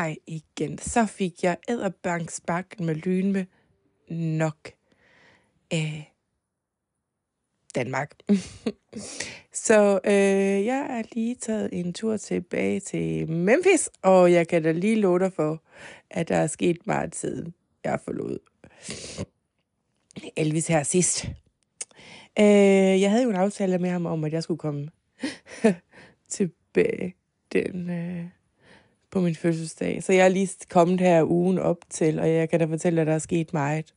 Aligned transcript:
hej 0.00 0.16
igen. 0.26 0.78
Så 0.78 1.06
fik 1.06 1.42
jeg 1.42 1.56
æderbanksbakken 1.68 2.86
med 2.86 2.94
lyn 2.94 3.32
med 3.32 3.44
nok 4.10 4.70
af 5.70 6.14
Danmark. 7.74 8.14
så 9.66 10.00
øh, 10.04 10.64
jeg 10.66 10.86
er 10.90 11.02
lige 11.14 11.34
taget 11.34 11.68
en 11.72 11.92
tur 11.92 12.16
tilbage 12.16 12.80
til 12.80 13.30
Memphis, 13.30 13.90
og 14.02 14.32
jeg 14.32 14.48
kan 14.48 14.62
da 14.62 14.72
lige 14.72 14.96
love 14.96 15.18
dig 15.18 15.32
for, 15.32 15.62
at 16.10 16.28
der 16.28 16.36
er 16.36 16.46
sket 16.46 16.86
meget 16.86 17.14
siden 17.14 17.54
jeg 17.84 18.00
forlod 18.04 18.38
Elvis 20.36 20.66
her 20.66 20.82
sidst. 20.82 21.24
Øh, 22.38 23.00
jeg 23.00 23.10
havde 23.10 23.22
jo 23.22 23.30
en 23.30 23.36
aftale 23.36 23.78
med 23.78 23.90
ham 23.90 24.06
om, 24.06 24.24
at 24.24 24.32
jeg 24.32 24.42
skulle 24.42 24.58
komme 24.58 24.88
tilbage 26.28 27.14
den, 27.52 27.90
øh, 27.90 28.39
på 29.10 29.20
min 29.20 29.34
fødselsdag. 29.34 30.02
Så 30.02 30.12
jeg 30.12 30.24
er 30.24 30.28
lige 30.28 30.48
kommet 30.68 31.00
her 31.00 31.24
ugen 31.24 31.58
op 31.58 31.78
til, 31.90 32.18
og 32.18 32.30
jeg 32.30 32.48
kan 32.50 32.60
da 32.60 32.66
fortælle, 32.66 33.00
at 33.00 33.06
der 33.06 33.12
er 33.12 33.18
sket 33.18 33.52
meget. 33.52 33.94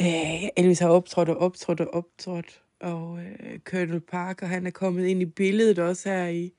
Øh, 0.00 0.48
Elvis 0.56 0.78
har 0.78 0.88
optrådt 0.88 1.28
og 1.28 1.36
optrådt 1.36 1.80
og 1.80 1.94
optrådt, 1.94 2.60
og 2.80 3.18
øh, 3.18 3.58
Colonel 3.58 4.00
Parker, 4.00 4.46
han 4.46 4.66
er 4.66 4.70
kommet 4.70 5.06
ind 5.06 5.22
i 5.22 5.26
billedet 5.26 5.78
også 5.78 6.08
her 6.08 6.26
i, 6.26 6.52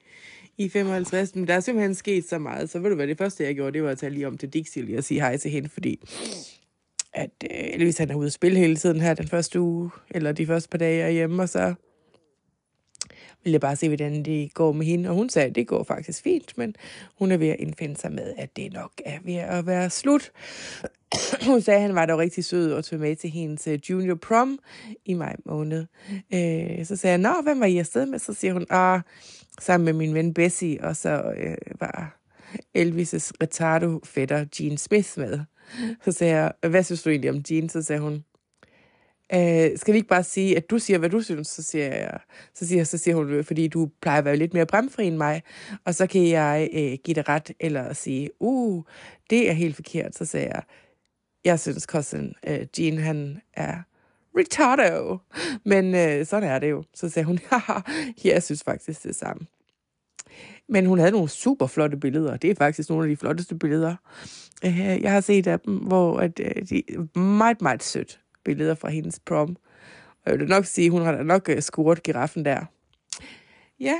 i 0.57 0.69
55. 0.69 1.35
Men 1.35 1.47
der 1.47 1.53
er 1.53 1.59
simpelthen 1.59 1.95
sket 1.95 2.29
så 2.29 2.39
meget, 2.39 2.69
så 2.69 2.79
ved 2.79 2.89
du 2.89 2.95
hvad, 2.95 3.07
det 3.07 3.17
første 3.17 3.43
jeg 3.43 3.55
gjorde, 3.55 3.71
det 3.71 3.83
var 3.83 3.89
at 3.89 3.97
tage 3.97 4.09
lige 4.09 4.27
om 4.27 4.37
til 4.37 4.49
Dixie 4.49 4.83
lige 4.83 4.97
og 4.97 5.03
sige 5.03 5.19
hej 5.19 5.37
til 5.37 5.51
hende, 5.51 5.69
fordi 5.69 5.99
at 7.13 7.31
øh, 7.43 7.49
Elvis 7.73 7.97
han 7.97 8.11
er 8.11 8.15
ude 8.15 8.25
at 8.25 8.33
spille 8.33 8.59
hele 8.59 8.75
tiden 8.75 9.01
her 9.01 9.13
den 9.13 9.27
første 9.27 9.61
uge, 9.61 9.89
eller 10.09 10.31
de 10.31 10.47
første 10.47 10.69
par 10.69 10.77
dage 10.77 11.01
er 11.01 11.09
hjemme, 11.09 11.43
og 11.43 11.49
så 11.49 11.73
vil 13.43 13.51
jeg 13.51 13.61
bare 13.61 13.75
se, 13.75 13.87
hvordan 13.87 14.23
det 14.23 14.53
går 14.53 14.71
med 14.71 14.85
hende. 14.85 15.09
Og 15.09 15.15
hun 15.15 15.29
sagde, 15.29 15.49
at 15.49 15.55
det 15.55 15.67
går 15.67 15.83
faktisk 15.83 16.23
fint, 16.23 16.57
men 16.57 16.75
hun 17.19 17.31
er 17.31 17.37
ved 17.37 17.47
at 17.47 17.55
indfinde 17.59 17.97
sig 17.97 18.11
med, 18.11 18.33
at 18.37 18.55
det 18.55 18.73
nok 18.73 18.91
er 19.05 19.19
ved 19.23 19.35
at 19.35 19.65
være 19.65 19.89
slut. 19.89 20.31
hun 21.47 21.61
sagde, 21.61 21.77
at 21.77 21.81
han 21.81 21.95
var 21.95 22.05
dog 22.05 22.19
rigtig 22.19 22.45
sød 22.45 22.73
og 22.73 22.85
tog 22.85 22.99
med 22.99 23.15
til 23.15 23.29
hendes 23.29 23.67
øh, 23.67 23.79
junior 23.89 24.15
prom 24.15 24.59
i 25.05 25.13
maj 25.13 25.35
måned. 25.45 25.85
Øh, 26.33 26.85
så 26.85 26.95
sagde 26.95 27.11
jeg, 27.11 27.17
nå, 27.17 27.41
hvem 27.43 27.59
var 27.59 27.65
I 27.65 27.77
afsted 27.77 28.05
med? 28.05 28.19
Så 28.19 28.33
siger 28.33 28.53
hun, 28.53 28.65
ah, 28.69 29.01
sammen 29.59 29.85
med 29.85 29.93
min 29.93 30.13
ven 30.13 30.33
Bessie, 30.33 30.83
og 30.83 30.95
så 30.95 31.33
øh, 31.37 31.57
var 31.79 32.17
Elvis' 32.77 33.31
retardo 33.41 33.99
fætter 34.03 34.45
Gene 34.55 34.77
Smith 34.77 35.09
med. 35.17 35.39
Så 36.05 36.11
sagde 36.11 36.35
jeg, 36.35 36.69
hvad 36.69 36.83
synes 36.83 37.03
du 37.03 37.09
egentlig 37.09 37.31
om 37.31 37.43
Gene? 37.43 37.69
Så 37.69 37.81
sagde 37.81 38.01
hun, 38.01 38.23
øh, 39.33 39.77
skal 39.77 39.93
vi 39.93 39.97
ikke 39.97 40.09
bare 40.09 40.23
sige, 40.23 40.57
at 40.57 40.69
du 40.69 40.79
siger, 40.79 40.97
hvad 40.97 41.09
du 41.09 41.21
synes? 41.21 41.47
Så 41.47 41.63
siger, 41.63 41.85
jeg, 41.85 42.19
så 42.53 42.67
siger, 42.67 42.83
så 42.83 42.97
siger 42.97 43.15
hun, 43.15 43.29
øh, 43.29 43.43
fordi 43.43 43.67
du 43.67 43.89
plejer 44.01 44.17
at 44.17 44.25
være 44.25 44.37
lidt 44.37 44.53
mere 44.53 44.65
bremfri 44.65 45.07
end 45.07 45.17
mig, 45.17 45.41
og 45.85 45.95
så 45.95 46.07
kan 46.07 46.27
jeg 46.27 46.69
øh, 46.73 46.97
give 47.03 47.15
det 47.15 47.29
ret, 47.29 47.51
eller 47.59 47.93
sige, 47.93 48.29
uh, 48.39 48.83
det 49.29 49.49
er 49.49 49.53
helt 49.53 49.75
forkert. 49.75 50.15
Så 50.15 50.25
siger 50.25 50.43
jeg, 50.43 50.63
jeg 51.45 51.59
synes, 51.59 51.83
cousin 51.83 52.33
øh, 52.47 52.65
Jean, 52.79 52.97
han 52.97 53.41
er 53.53 53.77
retardo. 54.37 55.17
Men 55.65 55.95
øh, 55.95 56.25
sådan 56.25 56.49
er 56.49 56.59
det 56.59 56.69
jo. 56.69 56.83
Så 56.93 57.09
sagde 57.09 57.25
hun, 57.25 57.39
ja, 57.51 57.81
jeg 58.23 58.43
synes 58.43 58.63
faktisk 58.63 59.03
det 59.03 59.15
samme. 59.15 59.47
Men 60.69 60.85
hun 60.85 60.99
havde 60.99 61.11
nogle 61.11 61.29
super 61.29 61.67
flotte 61.67 61.97
billeder. 61.97 62.37
Det 62.37 62.49
er 62.49 62.55
faktisk 62.55 62.89
nogle 62.89 63.03
af 63.03 63.09
de 63.09 63.17
flotteste 63.17 63.55
billeder. 63.55 63.95
Øh, 64.65 65.01
jeg 65.01 65.11
har 65.11 65.21
set 65.21 65.47
af 65.47 65.59
dem, 65.59 65.77
hvor 65.77 66.19
at, 66.19 66.39
øh, 66.39 66.69
de 66.69 66.77
er 66.77 67.19
meget, 67.19 67.61
meget 67.61 67.83
sødt 67.83 68.20
billeder 68.43 68.75
fra 68.75 68.89
hendes 68.89 69.19
prom. 69.19 69.57
Og 70.25 70.31
jeg 70.31 70.39
vil 70.39 70.47
nok 70.47 70.65
sige, 70.65 70.89
hun 70.89 71.01
har 71.01 71.11
da 71.11 71.23
nok 71.23 71.49
øh, 71.49 71.61
scoret 71.61 72.03
giraffen 72.03 72.45
der. 72.45 72.65
Ja, 73.79 73.95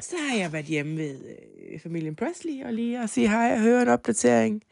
så 0.00 0.16
har 0.16 0.38
jeg 0.38 0.52
været 0.52 0.64
hjemme 0.64 0.96
ved 0.96 1.36
øh, 1.72 1.80
familien 1.80 2.16
Presley 2.16 2.64
og 2.64 2.72
lige 2.72 3.02
at 3.02 3.10
sige 3.10 3.28
hej 3.28 3.52
og 3.52 3.60
høre 3.60 3.82
en 3.82 3.88
opdatering. 3.88 4.62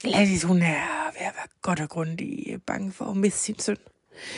Gladys, 0.00 0.42
hun 0.42 0.62
er 0.62 1.12
ved 1.12 1.26
at 1.26 1.34
være 1.34 1.48
godt 1.62 1.80
og 1.80 1.88
grundigt 1.88 2.52
øh, 2.52 2.58
bange 2.66 2.92
for 2.92 3.04
at 3.04 3.16
miste 3.16 3.38
sin 3.38 3.58
søn. 3.58 3.76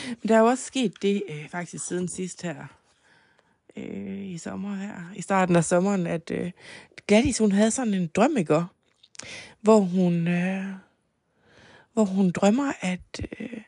Men 0.07 0.27
der 0.27 0.35
er 0.35 0.39
jo 0.39 0.45
også 0.45 0.63
sket 0.63 0.93
det 1.01 1.23
øh, 1.29 1.49
faktisk 1.49 1.87
siden 1.87 2.07
sidst 2.07 2.41
her 2.41 2.77
øh, 3.77 4.27
i 4.27 4.37
sommer 4.37 4.75
her, 4.75 5.11
i 5.15 5.21
starten 5.21 5.55
af 5.55 5.63
sommeren, 5.63 6.07
at 6.07 6.31
øh, 6.31 6.51
Gladys, 7.07 7.37
hun 7.37 7.51
havde 7.51 7.71
sådan 7.71 7.93
en 7.93 8.07
drøm, 8.07 8.37
ikke? 8.37 8.61
Hvor 9.61 9.79
hun, 9.79 10.27
øh, 10.27 10.65
hvor 11.97 12.05
hun 12.05 12.31
drømmer, 12.31 12.73
at 12.81 13.25
øh, 13.39 13.61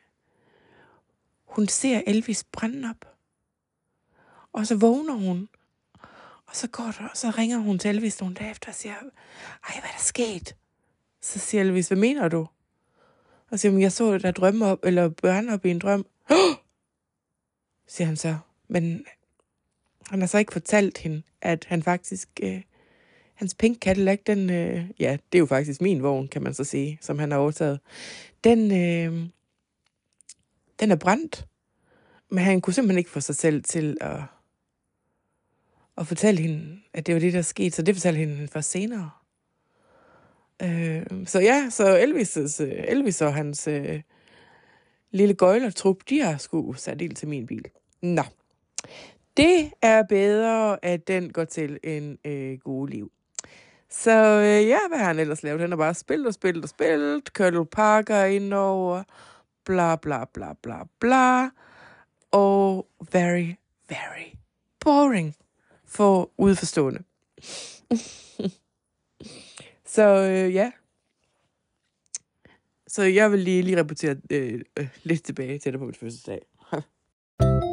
hun 1.45 1.67
ser 1.67 2.01
Elvis 2.07 2.43
brænde 2.43 2.89
op. 2.89 3.15
Og 4.53 4.67
så 4.67 4.75
vågner 4.75 5.13
hun, 5.13 5.49
og 6.45 6.55
så 6.55 6.67
går 6.67 6.83
der, 6.83 7.07
og 7.07 7.17
så 7.17 7.29
ringer 7.29 7.57
hun 7.57 7.79
til 7.79 7.89
Elvis 7.89 8.19
nogle 8.19 8.35
dage 8.35 8.51
efter 8.51 8.69
og 8.69 8.75
siger, 8.75 8.93
ej, 8.93 9.79
hvad 9.79 9.89
er 9.89 9.93
der 9.93 9.99
sket? 9.99 10.55
Så 11.21 11.39
siger 11.39 11.61
Elvis, 11.61 11.87
hvad 11.87 11.97
mener 11.97 12.27
du? 12.27 12.47
Og 13.49 13.59
siger 13.59 13.79
jeg 13.79 13.91
så 13.91 14.17
der 14.17 14.31
drømme 14.31 14.65
op, 14.65 14.79
eller 14.83 15.09
børn 15.09 15.49
op 15.49 15.65
i 15.65 15.69
en 15.69 15.79
drøm. 15.79 16.05
siger 17.93 18.05
han 18.05 18.17
så. 18.17 18.37
Men 18.67 19.05
han 20.09 20.19
har 20.19 20.27
så 20.27 20.37
ikke 20.37 20.53
fortalt 20.53 20.97
hende, 20.97 21.23
at 21.41 21.65
han 21.65 21.83
faktisk, 21.83 22.29
øh, 22.43 22.61
hans 23.39 23.55
pink 23.55 23.77
Cadillac, 23.77 24.19
den, 24.27 24.49
øh, 24.49 24.85
ja, 24.99 25.17
det 25.31 25.37
er 25.37 25.39
jo 25.39 25.45
faktisk 25.45 25.81
min 25.81 26.03
vogn, 26.03 26.27
kan 26.27 26.43
man 26.43 26.53
så 26.53 26.63
sige, 26.63 26.97
som 27.01 27.19
han 27.19 27.31
har 27.31 27.39
overtaget. 27.39 27.79
Den, 28.43 28.71
øh, 28.71 29.29
den 30.79 30.91
er 30.91 30.95
brændt. 30.95 31.45
Men 32.29 32.43
han 32.43 32.61
kunne 32.61 32.73
simpelthen 32.73 32.97
ikke 32.97 33.09
få 33.09 33.19
sig 33.19 33.35
selv 33.35 33.63
til 33.63 33.97
at, 34.01 34.19
at 35.97 36.07
fortælle 36.07 36.41
hende, 36.41 36.79
at 36.93 37.07
det 37.07 37.13
var 37.13 37.19
det, 37.19 37.33
der 37.33 37.41
skete. 37.41 37.75
Så 37.75 37.81
det 37.81 37.95
fortalte 37.95 38.19
hende 38.19 38.47
først 38.47 38.71
senere. 38.71 39.09
Øh, 40.63 41.05
så 41.25 41.39
ja, 41.39 41.67
så 41.69 41.97
Elvis, 41.97 42.37
øh, 42.61 42.83
Elvis 42.87 43.21
og 43.21 43.33
hans 43.33 43.67
øh, 43.67 44.01
lille 45.11 45.33
gøjlertrup, 45.33 45.97
de 46.09 46.19
har 46.19 46.37
sgu 46.37 46.73
sat 46.73 47.01
ild 47.01 47.15
til 47.15 47.27
min 47.27 47.47
bil. 47.47 47.65
Nå, 48.01 48.23
det 49.37 49.71
er 49.81 50.03
bedre, 50.03 50.85
at 50.85 51.07
den 51.07 51.33
går 51.33 51.45
til 51.45 51.79
en 51.83 52.17
øh, 52.25 52.59
god 52.59 52.87
liv. 52.87 53.11
Så 53.91 54.11
øh, 54.11 54.67
ja, 54.67 54.79
hvad 54.87 54.97
har 54.97 55.05
han 55.05 55.19
ellers 55.19 55.43
lavet? 55.43 55.61
Han 55.61 55.71
har 55.71 55.77
bare 55.77 55.93
spillet 55.93 56.27
og 56.27 56.33
spillet 56.33 56.63
og 56.63 56.69
spillet. 56.69 57.27
Colonel 57.27 57.65
Parker 57.65 58.23
indover. 58.23 59.03
Bla, 59.65 59.95
bla, 59.95 60.25
bla, 60.33 60.53
bla, 60.61 60.83
bla. 60.99 61.49
Og 62.31 62.87
very, 63.11 63.53
very 63.89 64.35
boring 64.79 65.35
for 65.85 66.31
udforstående. 66.37 67.03
Så 69.85 70.03
øh, 70.03 70.53
ja. 70.53 70.71
Så 72.87 73.03
jeg 73.03 73.31
vil 73.31 73.39
lige, 73.39 73.61
lige 73.61 73.79
rapportere 73.79 74.15
øh, 74.29 74.61
øh, 74.79 74.87
lidt 75.03 75.23
tilbage 75.23 75.59
til 75.59 75.71
dig 75.71 75.79
på 75.79 75.85
mit 75.85 75.97
fødselsdag. 75.97 76.41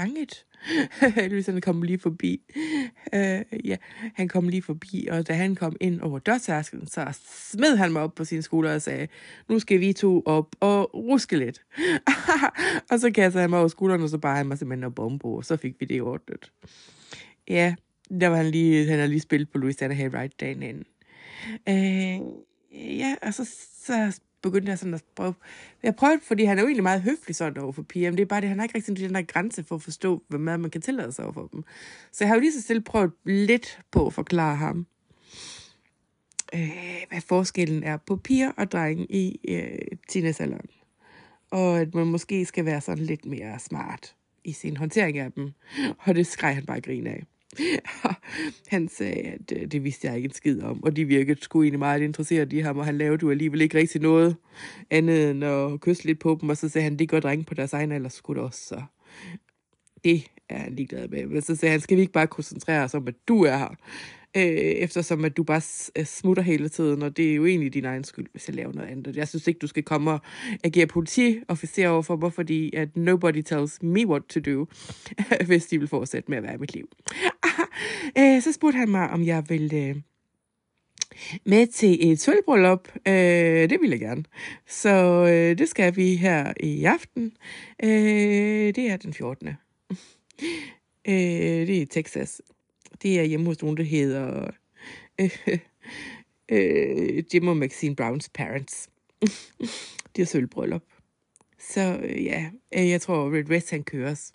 fanget. 0.00 0.44
Elvis 1.24 1.46
han 1.46 1.60
kom 1.60 1.82
lige 1.82 1.98
forbi. 1.98 2.40
Uh, 3.12 3.66
ja, 3.68 3.76
han 4.14 4.28
kom 4.28 4.48
lige 4.48 4.62
forbi, 4.62 5.08
og 5.10 5.28
da 5.28 5.32
han 5.32 5.54
kom 5.54 5.76
ind 5.80 6.00
over 6.00 6.18
dørtærsken, 6.18 6.86
så 6.86 7.18
smed 7.52 7.76
han 7.76 7.92
mig 7.92 8.02
op 8.02 8.14
på 8.14 8.24
sine 8.24 8.42
skulder 8.42 8.74
og 8.74 8.82
sagde, 8.82 9.08
nu 9.48 9.58
skal 9.58 9.80
vi 9.80 9.92
to 9.92 10.22
op 10.26 10.56
og 10.60 10.94
ruske 10.94 11.38
lidt. 11.38 11.62
og 12.90 13.00
så 13.00 13.10
kastede 13.14 13.40
han 13.40 13.50
mig 13.50 13.58
over 13.58 13.68
skulderen, 13.68 14.02
og 14.02 14.08
så 14.08 14.18
bare 14.18 14.36
han 14.36 14.46
mig 14.46 14.58
simpelthen 14.58 14.84
og 14.84 14.94
bombe, 14.94 15.28
og 15.28 15.44
så 15.44 15.56
fik 15.56 15.74
vi 15.80 15.86
det 15.86 16.02
ordnet. 16.02 16.52
Ja, 17.48 17.74
der 18.20 18.28
var 18.28 18.36
han 18.36 18.50
lige, 18.50 18.86
han 18.86 18.96
havde 18.98 19.08
lige 19.08 19.20
spillet 19.20 19.50
på 19.50 19.58
Louisiana 19.58 19.94
Hay 19.94 20.10
Right 20.14 20.40
dagen 20.40 20.62
inden. 20.62 20.84
Uh, 21.66 22.98
ja, 22.98 23.16
og 23.22 23.34
så, 23.34 23.50
så 23.84 24.20
begyndte 24.42 24.70
jeg 24.70 24.78
sådan 24.78 24.94
at 24.94 25.04
prøve. 25.14 25.34
Jeg 25.82 25.96
prøvede, 25.96 26.20
fordi 26.24 26.44
han 26.44 26.58
er 26.58 26.62
jo 26.62 26.68
egentlig 26.68 26.82
meget 26.82 27.02
høflig 27.02 27.36
sådan 27.36 27.62
over 27.62 27.72
for 27.72 27.82
piger, 27.82 28.10
men 28.10 28.16
det 28.16 28.22
er 28.22 28.26
bare 28.26 28.40
det, 28.40 28.48
han 28.48 28.58
har 28.58 28.64
ikke 28.64 28.74
rigtig 28.74 28.98
den 28.98 29.14
der 29.14 29.22
grænse 29.22 29.64
for 29.64 29.74
at 29.74 29.82
forstå, 29.82 30.22
hvad 30.28 30.38
meget 30.38 30.60
man 30.60 30.70
kan 30.70 30.80
tillade 30.80 31.12
sig 31.12 31.24
over 31.24 31.32
for 31.32 31.48
dem. 31.52 31.64
Så 32.12 32.24
jeg 32.24 32.28
har 32.28 32.34
jo 32.34 32.40
lige 32.40 32.52
så 32.52 32.62
stille 32.62 32.82
prøvet 32.82 33.12
lidt 33.24 33.80
på 33.90 34.06
at 34.06 34.12
forklare 34.12 34.56
ham, 34.56 34.86
øh, 36.54 36.70
hvad 37.08 37.20
forskellen 37.20 37.82
er 37.82 37.96
på 37.96 38.16
piger 38.16 38.52
og 38.56 38.72
drenge 38.72 39.06
i 39.10 39.40
øh, 39.48 39.98
teenagealderen. 40.08 40.68
Og 41.50 41.80
at 41.80 41.94
man 41.94 42.06
måske 42.06 42.44
skal 42.44 42.64
være 42.64 42.80
sådan 42.80 43.04
lidt 43.04 43.26
mere 43.26 43.58
smart 43.58 44.14
i 44.44 44.52
sin 44.52 44.76
håndtering 44.76 45.18
af 45.18 45.32
dem. 45.32 45.52
Og 45.98 46.14
det 46.14 46.26
skreg 46.26 46.54
han 46.54 46.66
bare 46.66 46.80
grin 46.80 47.06
af. 47.06 47.24
han 48.68 48.88
sagde, 48.88 49.20
at 49.20 49.52
øh, 49.56 49.66
det 49.66 49.84
vidste 49.84 50.06
jeg 50.06 50.16
ikke 50.16 50.26
en 50.26 50.32
skid 50.32 50.62
om, 50.62 50.84
og 50.84 50.96
de 50.96 51.04
virkede 51.04 51.42
sgu 51.42 51.62
egentlig 51.62 51.78
meget 51.78 52.02
interesseret 52.02 52.52
i 52.52 52.58
ham, 52.58 52.78
og 52.78 52.84
han 52.84 52.98
lavede 52.98 53.18
jo 53.22 53.30
alligevel 53.30 53.60
ikke 53.60 53.78
rigtig 53.78 54.00
noget 54.00 54.36
andet 54.90 55.30
end 55.30 55.44
at 55.44 55.80
kysse 55.80 56.04
lidt 56.04 56.18
på 56.18 56.38
dem, 56.40 56.48
og 56.48 56.56
så 56.56 56.68
sagde 56.68 56.84
han, 56.84 56.96
det 56.96 57.08
gør 57.08 57.20
drenge 57.20 57.44
på 57.44 57.54
deres 57.54 57.72
egen 57.72 57.92
alder 57.92 58.08
sgu 58.08 58.34
også, 58.34 58.64
så 58.64 58.82
det 60.04 60.24
er 60.48 60.58
han 60.58 60.74
ligeglad 60.74 61.08
med. 61.08 61.26
Men 61.26 61.42
så 61.42 61.56
sagde 61.56 61.70
han, 61.70 61.80
skal 61.80 61.96
vi 61.96 62.00
ikke 62.00 62.12
bare 62.12 62.26
koncentrere 62.26 62.84
os 62.84 62.94
om, 62.94 63.08
at 63.08 63.14
du 63.28 63.44
er 63.44 63.56
her? 63.56 63.74
øh, 64.36 64.42
eftersom 64.44 65.24
at 65.24 65.36
du 65.36 65.42
bare 65.42 65.62
øh, 65.96 66.04
smutter 66.04 66.42
hele 66.42 66.68
tiden, 66.68 67.02
og 67.02 67.16
det 67.16 67.30
er 67.30 67.34
jo 67.34 67.46
egentlig 67.46 67.74
din 67.74 67.84
egen 67.84 68.04
skyld, 68.04 68.26
hvis 68.32 68.48
jeg 68.48 68.56
laver 68.56 68.72
noget 68.72 68.88
andet. 68.88 69.16
Jeg 69.16 69.28
synes 69.28 69.46
ikke, 69.46 69.58
du 69.58 69.66
skal 69.66 69.82
komme 69.82 70.10
og 70.10 70.20
agere 70.64 70.86
politiofficer 70.86 71.88
over 71.88 72.02
for 72.02 72.16
mig, 72.16 72.32
fordi 72.32 72.76
at 72.76 72.96
nobody 72.96 73.42
tells 73.42 73.82
me 73.82 74.06
what 74.06 74.22
to 74.22 74.40
do, 74.40 74.66
hvis 75.46 75.66
de 75.66 75.78
vil 75.78 75.88
fortsætte 75.88 76.30
med 76.30 76.38
at 76.38 76.44
være 76.44 76.54
i 76.54 76.58
mit 76.58 76.74
liv. 76.74 76.88
øh, 78.18 78.42
så 78.42 78.52
spurgte 78.52 78.78
han 78.78 78.90
mig, 78.90 79.10
om 79.10 79.24
jeg 79.24 79.44
ville... 79.48 79.76
Øh, 79.76 79.96
med 81.44 81.66
til 81.66 82.10
et 82.10 82.20
sølvbryllup. 82.20 82.88
Øh, 83.06 83.70
det 83.70 83.80
ville 83.80 83.92
jeg 83.92 84.00
gerne. 84.00 84.24
Så 84.66 85.26
øh, 85.26 85.58
det 85.58 85.68
skal 85.68 85.96
vi 85.96 86.16
her 86.16 86.52
i 86.60 86.84
aften. 86.84 87.32
Øh, 87.82 88.74
det 88.74 88.78
er 88.78 88.96
den 88.96 89.14
14. 89.14 89.48
øh, 89.48 89.54
det 91.06 91.76
er 91.76 91.82
i 91.82 91.86
Texas. 91.86 92.42
Det 93.02 93.20
er 93.20 93.24
hjemme 93.24 93.46
hos 93.46 93.62
nogen, 93.62 93.76
der 93.76 93.82
hedder 93.82 94.50
øh, 95.20 95.38
øh, 96.52 97.24
Jim 97.34 97.48
og 97.48 97.56
Maxine 97.56 97.96
Browns 97.96 98.28
parents. 98.28 98.90
det 100.16 100.22
er 100.22 100.26
sølvbryllup. 100.26 100.84
Så 101.58 102.00
øh, 102.02 102.24
ja, 102.24 102.50
øh, 102.74 102.88
jeg 102.88 103.00
tror, 103.00 103.36
Red 103.36 103.50
West 103.50 103.70
han 103.70 103.84
køres. 103.84 104.32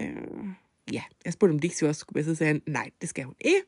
øh 0.00 0.65
ja, 0.92 1.02
jeg 1.24 1.32
spurgte, 1.32 1.52
om 1.52 1.58
Dixie 1.58 1.88
også 1.88 1.98
skulle 1.98 2.16
med, 2.16 2.24
så 2.24 2.34
sagde 2.34 2.52
han, 2.52 2.62
nej, 2.66 2.90
det 3.00 3.08
skal 3.08 3.24
hun 3.24 3.34
ikke, 3.40 3.62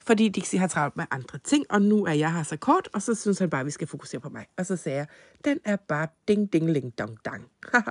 fordi 0.00 0.28
Dixie 0.28 0.58
har 0.58 0.66
travlt 0.66 0.96
med 0.96 1.04
andre 1.10 1.38
ting, 1.38 1.64
og 1.70 1.82
nu 1.82 2.04
er 2.04 2.12
jeg 2.12 2.32
her 2.34 2.42
så 2.42 2.56
kort, 2.56 2.88
og 2.92 3.02
så 3.02 3.14
synes 3.14 3.38
han 3.38 3.50
bare, 3.50 3.60
at 3.60 3.66
vi 3.66 3.70
skal 3.70 3.86
fokusere 3.86 4.20
på 4.20 4.28
mig. 4.28 4.46
Og 4.56 4.66
så 4.66 4.76
sagde 4.76 4.98
jeg, 4.98 5.06
den 5.44 5.60
er 5.64 5.76
bare 5.76 6.08
ding, 6.28 6.52
ding, 6.52 6.70
ling, 6.70 6.98
dong, 6.98 7.18
dang. 7.24 7.48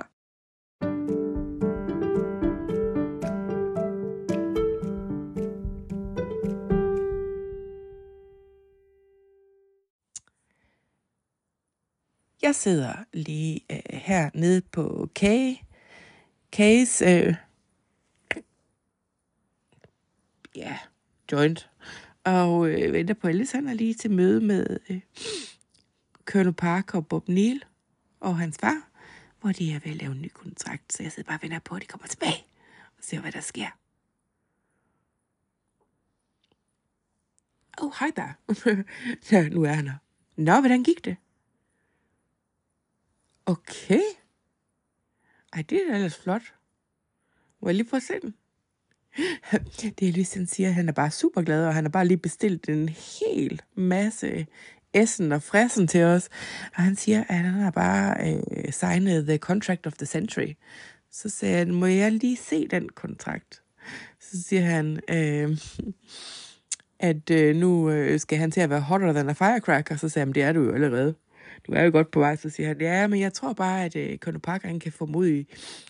Jeg 12.42 12.54
sidder 12.54 12.92
lige 13.12 13.60
øh, 13.72 13.98
her 13.98 14.30
nede 14.34 14.62
på 14.72 15.08
Kage, 15.14 15.62
Kages 16.52 17.02
øh, 17.02 17.34
ja, 20.56 20.78
joint. 21.32 21.70
Og 22.24 22.68
øh, 22.68 22.92
venter 22.92 23.14
på 23.14 23.28
Ellis, 23.28 23.52
han 23.52 23.68
er 23.68 23.74
lige 23.74 23.94
til 23.94 24.10
møde 24.10 24.40
med 24.40 24.78
øh, 24.90 25.00
Colonel 26.24 26.52
Parker 26.52 26.98
og 26.98 27.06
Bob 27.06 27.28
Neal 27.28 27.64
og 28.20 28.38
hans 28.38 28.58
far, 28.58 28.88
hvor 29.40 29.52
de 29.52 29.72
er 29.72 29.78
ved 29.78 29.90
at 29.90 29.96
lave 29.96 30.12
en 30.12 30.22
ny 30.22 30.28
kontrakt. 30.28 30.92
Så 30.92 31.02
jeg 31.02 31.12
sidder 31.12 31.26
bare 31.26 31.38
og 31.38 31.42
venter 31.42 31.58
på, 31.58 31.74
at 31.74 31.82
de 31.82 31.86
kommer 31.86 32.06
tilbage 32.06 32.46
og 32.98 33.04
ser, 33.04 33.20
hvad 33.20 33.32
der 33.32 33.40
sker. 33.40 33.78
Åh, 37.80 37.86
oh, 37.86 37.92
hej 38.00 38.10
der. 38.16 38.32
ja, 39.32 39.48
nu 39.48 39.62
er 39.62 39.72
han 39.72 39.88
her. 39.88 39.96
Nå, 40.36 40.60
hvordan 40.60 40.84
gik 40.84 41.04
det? 41.04 41.16
Okay. 43.46 44.02
Ej, 45.52 45.62
det 45.62 45.82
er 45.82 45.88
da 45.88 45.94
ellers 45.94 46.16
flot. 46.16 46.54
Må 47.60 47.68
jeg 47.68 47.74
lige 47.74 47.88
prøve 47.88 47.98
at 47.98 48.02
se 48.02 48.20
den? 48.20 48.34
Det 49.98 50.08
er 50.08 50.12
ligesom 50.12 50.46
siger, 50.46 50.68
at 50.68 50.74
han 50.74 50.88
er 50.88 50.92
bare 50.92 51.10
super 51.10 51.42
glad, 51.42 51.66
og 51.66 51.74
han 51.74 51.84
har 51.84 51.90
bare 51.90 52.06
lige 52.06 52.18
bestilt 52.18 52.68
en 52.68 52.88
hel 52.88 53.60
masse 53.74 54.46
essen 54.94 55.32
og 55.32 55.42
fressen 55.42 55.86
til 55.86 56.04
os. 56.04 56.28
Og 56.76 56.82
han 56.82 56.96
siger, 56.96 57.24
at 57.28 57.34
han 57.34 57.54
har 57.54 57.70
bare 57.70 58.16
øh, 58.28 58.72
signet 58.72 59.26
the 59.26 59.38
contract 59.38 59.86
of 59.86 59.92
the 59.92 60.06
century. 60.06 60.54
Så 61.10 61.28
siger 61.28 61.56
han, 61.56 61.74
må 61.74 61.86
jeg 61.86 62.12
lige 62.12 62.36
se 62.36 62.68
den 62.68 62.88
kontrakt? 62.88 63.62
Så 64.20 64.42
siger 64.42 64.62
han, 64.62 65.00
øh, 65.08 65.58
at 67.00 67.30
øh, 67.30 67.56
nu 67.56 67.90
øh, 67.90 68.20
skal 68.20 68.38
han 68.38 68.50
til 68.50 68.60
at 68.60 68.70
være 68.70 68.80
hotter 68.80 69.12
than 69.12 69.28
a 69.28 69.32
firecracker. 69.32 69.96
Så 69.96 70.08
siger 70.08 70.24
han, 70.24 70.34
det 70.34 70.42
er 70.42 70.52
du 70.52 70.60
jo 70.60 70.74
allerede 70.74 71.14
du 71.66 71.72
er 71.72 71.82
jo 71.82 71.90
godt 71.90 72.10
på 72.10 72.20
vej, 72.20 72.36
så 72.36 72.50
siger 72.50 72.66
han, 72.66 72.80
ja, 72.80 73.06
men 73.06 73.20
jeg 73.20 73.32
tror 73.32 73.52
bare, 73.52 73.84
at 73.84 73.96
øh, 73.96 74.18
Conor 74.18 74.38
Parker 74.38 74.68
han 74.68 74.80
kan 74.80 74.92
få 74.92 75.06
mod 75.06 75.28
i 75.28 75.46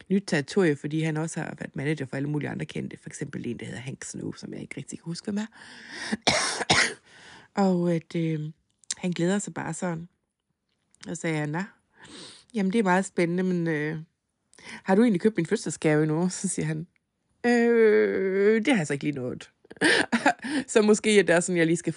nyt 0.09 0.25
territorie, 0.27 0.77
fordi 0.77 1.03
han 1.03 1.17
også 1.17 1.41
har 1.41 1.57
været 1.59 1.77
manager 1.77 2.07
for 2.07 2.17
alle 2.17 2.29
mulige 2.29 2.51
andre 2.51 2.67
kendte. 2.67 2.97
For 2.97 3.09
eksempel 3.09 3.47
en, 3.47 3.59
der 3.59 3.67
hedder 3.67 3.81
Hank 3.81 4.05
Snow, 4.05 4.33
som 4.33 4.53
jeg 4.53 4.61
ikke 4.61 4.77
rigtig 4.77 4.99
kan 4.99 5.05
huske, 5.05 5.25
hvem 5.25 5.39
er. 5.39 5.47
og 7.65 7.95
at 7.95 8.17
øh, 8.17 8.41
han 8.97 9.11
glæder 9.11 9.39
sig 9.39 9.55
bare 9.55 9.75
sådan. 9.75 10.09
Og 11.09 11.17
så 11.17 11.21
sagde 11.21 11.37
jeg, 11.37 11.47
nej, 11.47 11.65
jamen 12.55 12.73
det 12.73 12.79
er 12.79 12.83
meget 12.83 13.05
spændende, 13.05 13.43
men 13.43 13.67
øh, 13.67 13.99
har 14.63 14.95
du 14.95 15.03
egentlig 15.03 15.21
købt 15.21 15.37
min 15.37 15.47
fødselsgave 15.47 16.07
nu? 16.07 16.29
Så 16.29 16.49
siger 16.49 16.67
han, 16.67 16.87
øh, 17.47 18.65
det 18.65 18.69
har 18.69 18.81
jeg 18.81 18.87
så 18.87 18.93
ikke 18.93 19.05
lige 19.05 19.17
nået. 19.17 19.51
så 20.73 20.83
måske 20.83 21.19
er 21.19 21.23
det 21.23 21.35
er 21.35 21.41
sådan, 21.41 21.57
jeg 21.57 21.67
lige 21.67 21.77
skal 21.77 21.95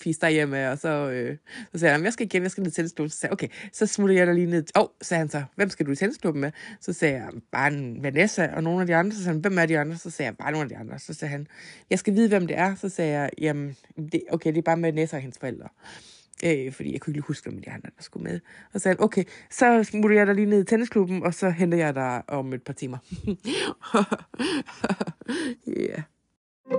fisse 0.00 0.20
dig 0.20 0.30
hjemme, 0.30 0.70
og 0.70 0.78
så, 0.78 0.88
øh, 0.88 1.36
så 1.72 1.78
sagde 1.78 1.92
han, 1.92 2.04
jeg 2.04 2.12
skal 2.12 2.26
igen, 2.26 2.42
jeg 2.42 2.50
skal 2.50 2.62
ned 2.62 2.70
til 2.70 2.76
tennisklubben. 2.76 3.10
Så 3.10 3.18
sagde 3.18 3.32
okay, 3.32 3.48
så 3.72 3.86
smutter 3.86 4.16
jeg 4.16 4.26
der 4.26 4.32
lige 4.32 4.46
ned. 4.46 4.64
Åh, 4.76 4.82
oh, 4.82 4.88
sagde 5.02 5.18
han 5.18 5.28
så, 5.28 5.42
hvem 5.56 5.70
skal 5.70 5.86
du 5.86 5.90
i 5.90 5.96
tennisklubben 5.96 6.40
med? 6.40 6.50
Så 6.80 6.92
sagde 6.92 7.14
jeg, 7.14 7.28
bare 7.52 7.72
en 7.72 8.02
Vanessa 8.02 8.48
og 8.56 8.62
nogle 8.62 8.80
af 8.80 8.86
de 8.86 8.96
andre. 8.96 9.16
Så 9.16 9.22
sagde 9.22 9.34
han, 9.34 9.40
hvem 9.40 9.58
er 9.58 9.66
de 9.66 9.78
andre? 9.78 9.96
Så 9.96 10.10
sagde 10.10 10.26
jeg, 10.26 10.36
bare 10.36 10.52
nogle 10.52 10.62
af 10.62 10.68
de 10.68 10.76
andre. 10.76 10.98
Så 10.98 11.14
sagde 11.14 11.32
han, 11.32 11.46
jeg 11.90 11.98
skal 11.98 12.14
vide, 12.14 12.28
hvem 12.28 12.46
det 12.46 12.58
er. 12.58 12.74
Så 12.74 12.88
sagde 12.88 13.12
jeg, 13.12 13.30
jamen, 13.38 13.76
det, 14.12 14.22
okay, 14.30 14.50
det 14.50 14.58
er 14.58 14.62
bare 14.62 14.76
med 14.76 14.92
Vanessa 14.92 15.16
og 15.16 15.22
hendes 15.22 15.38
forældre. 15.38 15.68
Øh, 16.44 16.72
fordi 16.72 16.92
jeg 16.92 17.00
kunne 17.00 17.10
ikke 17.10 17.18
lige 17.18 17.26
huske, 17.26 17.50
om 17.50 17.58
de 17.58 17.70
andre 17.70 17.90
der 17.96 18.02
skulle 18.02 18.24
med. 18.24 18.40
Og 18.72 18.72
så 18.72 18.78
sagde 18.78 18.96
han, 18.96 19.04
okay, 19.04 19.24
så 19.50 19.84
smutter 19.84 20.16
jeg 20.16 20.26
dig 20.26 20.34
lige 20.34 20.46
ned 20.46 20.60
i 20.60 20.64
tennisklubben, 20.64 21.22
og 21.22 21.34
så 21.34 21.50
henter 21.50 21.78
jeg 21.78 21.94
dig 21.94 22.22
om 22.28 22.52
et 22.52 22.62
par 22.62 22.72
timer. 22.72 22.98
Ja. 25.66 25.72
yeah. 25.82 26.02
Ja, 26.70 26.76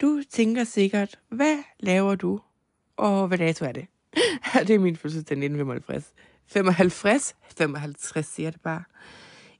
du 0.00 0.22
tænker 0.30 0.64
sikkert, 0.64 1.18
hvad 1.28 1.58
laver 1.80 2.14
du, 2.14 2.40
og 2.96 3.28
hvad 3.28 3.38
dato 3.38 3.64
er 3.64 3.72
det? 3.72 3.86
det 4.66 4.70
er 4.70 4.78
min 4.78 4.96
fødselsdag 4.96 5.34
1955. 5.34 6.12
55, 6.46 7.36
55 7.56 8.26
siger 8.26 8.50
det 8.50 8.60
bare. 8.60 8.82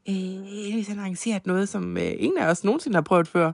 Øh, 0.09 0.87
han 0.87 0.97
har 0.97 1.03
arrangeret 1.03 1.47
noget, 1.47 1.69
som 1.69 1.97
øh, 1.97 2.13
ingen 2.19 2.39
af 2.39 2.51
os 2.51 2.65
nogensinde 2.65 2.97
har 2.97 3.03
prøvet 3.03 3.29
før. 3.29 3.53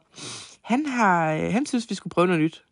Han, 0.70 0.86
har, 0.86 1.32
øh, 1.34 1.52
han 1.52 1.66
synes, 1.66 1.90
vi 1.90 1.94
skulle 1.94 2.10
prøve 2.10 2.26
noget 2.26 2.42
nyt. 2.42 2.64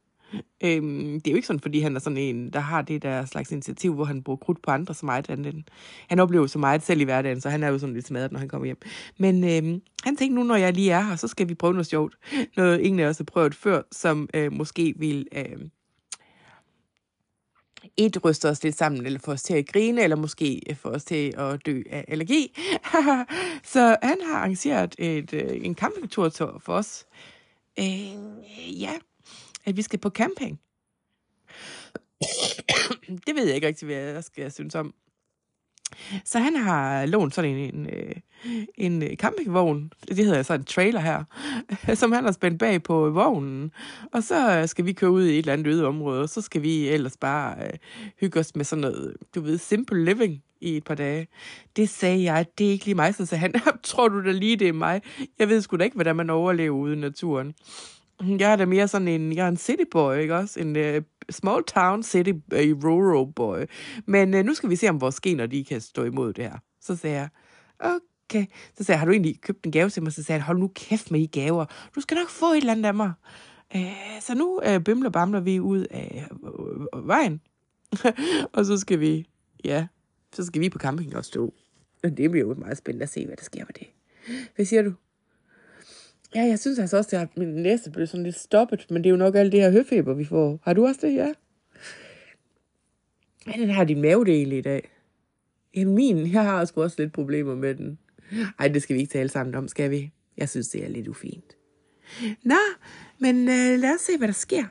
Øhm, 0.64 1.21
det 1.21 1.26
er 1.26 1.33
jo 1.33 1.37
ikke 1.37 1.47
sådan, 1.47 1.61
fordi 1.61 1.81
han 1.81 1.97
er 1.97 2.00
sådan 2.00 2.17
en, 2.17 2.52
der 2.52 2.61
har 2.61 2.83
det 2.83 3.02
der 3.02 3.25
slags 3.25 3.52
initiativ, 3.52 3.95
hvor 3.95 4.05
han 4.05 4.23
bruger 4.23 4.37
krudt 4.37 4.62
på 4.62 4.71
andre 4.71 4.95
så 4.95 5.07
meget. 5.07 5.26
Han, 5.26 5.64
han 6.09 6.19
oplever 6.19 6.47
så 6.47 6.59
meget 6.59 6.83
selv 6.83 7.00
i 7.00 7.05
hverdagen, 7.05 7.40
så 7.40 7.50
han 7.50 7.62
er 7.62 7.69
jo 7.69 7.78
sådan 7.78 7.95
lidt 7.95 8.07
smadret, 8.07 8.33
når 8.33 8.38
han 8.38 8.49
kommer 8.49 8.67
hjem. 8.67 8.81
Men 9.19 9.45
øhm, 9.45 9.83
han 10.05 10.17
tænkte 10.17 10.35
nu, 10.35 10.43
når 10.43 10.57
jeg 10.57 10.73
lige 10.73 10.90
er 10.90 11.00
her, 11.00 11.17
så 11.17 11.28
skal 11.28 11.49
vi 11.49 11.55
prøve 11.55 11.73
noget 11.73 11.87
sjovt. 11.87 12.14
Noget 12.57 12.81
ingen 12.81 13.00
af 13.00 13.07
os 13.09 13.19
har 13.19 13.25
prøvet 13.25 13.55
før, 13.55 13.83
som 13.93 14.28
øh, 14.35 14.52
måske 14.52 14.95
vil... 14.97 15.26
Øh, 15.33 15.59
et 17.97 18.25
ryster 18.25 18.50
os 18.50 18.62
lidt 18.62 18.76
sammen, 18.76 19.07
eller 19.07 19.19
få 19.19 19.33
os 19.33 19.43
til 19.43 19.55
at 19.55 19.67
grine, 19.67 20.02
eller 20.02 20.17
måske 20.17 20.62
få 20.75 20.88
os 20.88 21.05
til 21.05 21.35
at 21.38 21.67
dø 21.67 21.83
af 21.90 22.05
allergi. 22.09 22.59
så 23.73 23.97
han 24.02 24.19
har 24.26 24.37
arrangeret 24.37 24.95
et, 24.99 25.35
øh, 25.35 25.67
en 25.67 25.75
campingtur 25.75 26.28
for 26.61 26.73
os. 26.73 27.07
Øh, 27.78 28.80
ja, 28.80 28.92
at 29.64 29.76
vi 29.76 29.82
skal 29.82 29.99
på 29.99 30.11
camping. 30.11 30.61
det 33.26 33.35
ved 33.35 33.47
jeg 33.47 33.54
ikke 33.54 33.66
rigtig, 33.66 33.87
hvad 33.87 33.97
jeg 33.97 34.25
skal 34.25 34.52
synes 34.52 34.75
om. 34.75 34.94
Så 36.25 36.38
han 36.38 36.56
har 36.56 37.06
lånt 37.06 37.35
sådan 37.35 37.56
en, 37.56 37.75
en, 37.75 37.87
øh, 37.87 38.14
en 38.75 39.02
øh, 39.02 39.16
campingvogn, 39.16 39.92
det 40.08 40.25
hedder 40.25 40.42
så 40.42 40.54
en 40.54 40.64
trailer 40.64 41.00
her, 41.00 41.25
som 41.94 42.12
han 42.12 42.25
har 42.25 42.32
spændt 42.32 42.58
bag 42.58 42.82
på 42.82 43.11
vognen. 43.11 43.73
Og 44.12 44.23
så 44.23 44.66
skal 44.66 44.85
vi 44.85 44.92
køre 44.92 45.11
ud 45.11 45.25
i 45.25 45.32
et 45.32 45.38
eller 45.38 45.52
andet 45.52 45.66
øde 45.66 45.87
område, 45.87 46.23
og 46.23 46.28
så 46.28 46.40
skal 46.40 46.62
vi 46.62 46.88
ellers 46.88 47.16
bare 47.16 47.64
øh, 47.64 47.78
hygge 48.20 48.40
os 48.40 48.56
med 48.56 48.64
sådan 48.64 48.80
noget, 48.80 49.16
du 49.35 49.40
ved, 49.40 49.58
simple 49.58 50.04
living 50.04 50.42
i 50.60 50.76
et 50.76 50.84
par 50.84 50.94
dage. 50.94 51.28
Det 51.76 51.88
sagde 51.88 52.22
jeg, 52.22 52.46
det 52.58 52.66
er 52.66 52.70
ikke 52.70 52.84
lige 52.84 52.94
mig, 52.94 53.14
så 53.14 53.26
sagde 53.26 53.40
han, 53.40 53.54
tror 53.82 54.08
du 54.08 54.24
da 54.24 54.30
lige, 54.30 54.56
det 54.56 54.68
er 54.68 54.72
mig? 54.72 55.02
Jeg 55.38 55.48
ved 55.48 55.60
sgu 55.60 55.76
da 55.76 55.84
ikke, 55.84 55.94
hvordan 55.94 56.16
man 56.16 56.30
overlever 56.30 56.76
ude 56.76 56.92
i 56.92 56.98
naturen. 56.98 57.54
Jeg 58.22 58.52
er 58.52 58.56
da 58.56 58.66
mere 58.66 58.88
sådan 58.88 59.08
en, 59.08 59.32
jeg 59.32 59.44
er 59.44 59.48
en 59.48 59.56
city 59.56 59.82
boy, 59.90 60.16
ikke 60.16 60.36
også? 60.36 60.60
En 60.60 60.76
uh, 60.76 61.02
small 61.30 61.64
town 61.64 62.02
city 62.02 62.30
uh, 62.30 62.84
rural 62.84 63.32
boy. 63.32 63.58
Men 64.06 64.34
uh, 64.34 64.40
nu 64.40 64.54
skal 64.54 64.70
vi 64.70 64.76
se, 64.76 64.88
om 64.88 65.00
vores 65.00 65.20
gener, 65.20 65.46
de 65.46 65.64
kan 65.64 65.80
stå 65.80 66.04
imod 66.04 66.32
det 66.32 66.44
her. 66.44 66.58
Så 66.80 66.96
sagde 66.96 67.16
jeg, 67.16 67.28
okay. 67.80 68.46
Så 68.76 68.84
sagde 68.84 68.92
jeg, 68.92 68.98
har 68.98 69.06
du 69.06 69.12
egentlig 69.12 69.40
købt 69.40 69.64
en 69.64 69.72
gave 69.72 69.90
til 69.90 70.02
mig? 70.02 70.12
Så 70.12 70.22
sagde 70.22 70.36
jeg, 70.36 70.44
hold 70.44 70.58
nu 70.58 70.70
kæft 70.74 71.10
med 71.10 71.20
I 71.20 71.26
gaver. 71.26 71.64
Du 71.94 72.00
skal 72.00 72.16
nok 72.16 72.28
få 72.28 72.46
et 72.46 72.56
eller 72.56 72.72
andet 72.72 72.84
af 72.84 72.94
mig. 72.94 73.12
Uh, 73.74 73.82
så 74.20 74.34
nu 74.34 74.60
uh, 74.66 74.82
bimler 74.82 75.10
bamler 75.10 75.40
vi 75.40 75.60
ud 75.60 75.86
af 75.90 76.26
uh, 76.30 77.08
vejen. 77.08 77.40
og 78.54 78.64
så 78.64 78.78
skal 78.78 79.00
vi, 79.00 79.26
ja, 79.64 79.86
så 80.35 80.44
skal 80.44 80.61
vi 80.61 80.68
på 80.68 80.78
camping 80.78 81.16
og 81.16 81.25
stå. 81.25 81.54
Og 82.04 82.16
det 82.16 82.30
bliver 82.30 82.47
jo 82.47 82.54
meget 82.54 82.78
spændende 82.78 83.02
at 83.02 83.08
se, 83.08 83.26
hvad 83.26 83.37
der 83.37 83.44
sker 83.44 83.64
med 83.64 83.75
det. 83.75 83.87
Hvad 84.56 84.66
siger 84.66 84.82
du? 84.82 84.92
Ja, 86.35 86.40
jeg 86.40 86.58
synes 86.58 86.78
altså 86.78 86.97
også, 86.97 87.16
at 87.16 87.37
min 87.37 87.49
næse 87.49 87.90
blev 87.90 88.06
sådan 88.06 88.25
lidt 88.25 88.38
stoppet, 88.38 88.87
men 88.90 89.04
det 89.04 89.08
er 89.08 89.11
jo 89.11 89.16
nok 89.16 89.35
alt 89.35 89.52
det 89.52 89.61
her 89.61 89.70
høfeber, 89.70 90.14
vi 90.14 90.25
får. 90.25 90.61
Har 90.62 90.73
du 90.73 90.87
også 90.87 91.06
det, 91.06 91.14
ja? 91.14 91.32
Hvordan 93.44 93.70
har 93.70 93.85
din 93.85 94.00
mavedel 94.00 94.52
i 94.52 94.61
dag? 94.61 94.90
Jamen 95.76 95.94
min, 95.94 96.32
jeg 96.32 96.42
har 96.42 96.61
også 96.61 96.94
lidt 96.99 97.12
problemer 97.12 97.54
med 97.54 97.75
den. 97.75 97.99
Ej, 98.58 98.68
det 98.68 98.82
skal 98.82 98.94
vi 98.94 99.00
ikke 99.00 99.12
tale 99.12 99.28
sammen 99.28 99.54
om, 99.54 99.68
skal 99.68 99.90
vi? 99.90 100.12
Jeg 100.37 100.49
synes, 100.49 100.68
det 100.68 100.85
er 100.85 100.88
lidt 100.88 101.08
ufint. 101.08 101.56
Nå, 102.42 102.54
men 103.18 103.37
øh, 103.37 103.78
lad 103.78 103.94
os 103.94 104.00
se, 104.00 104.18
hvad 104.18 104.28
der 104.28 104.35
sker. 104.35 104.64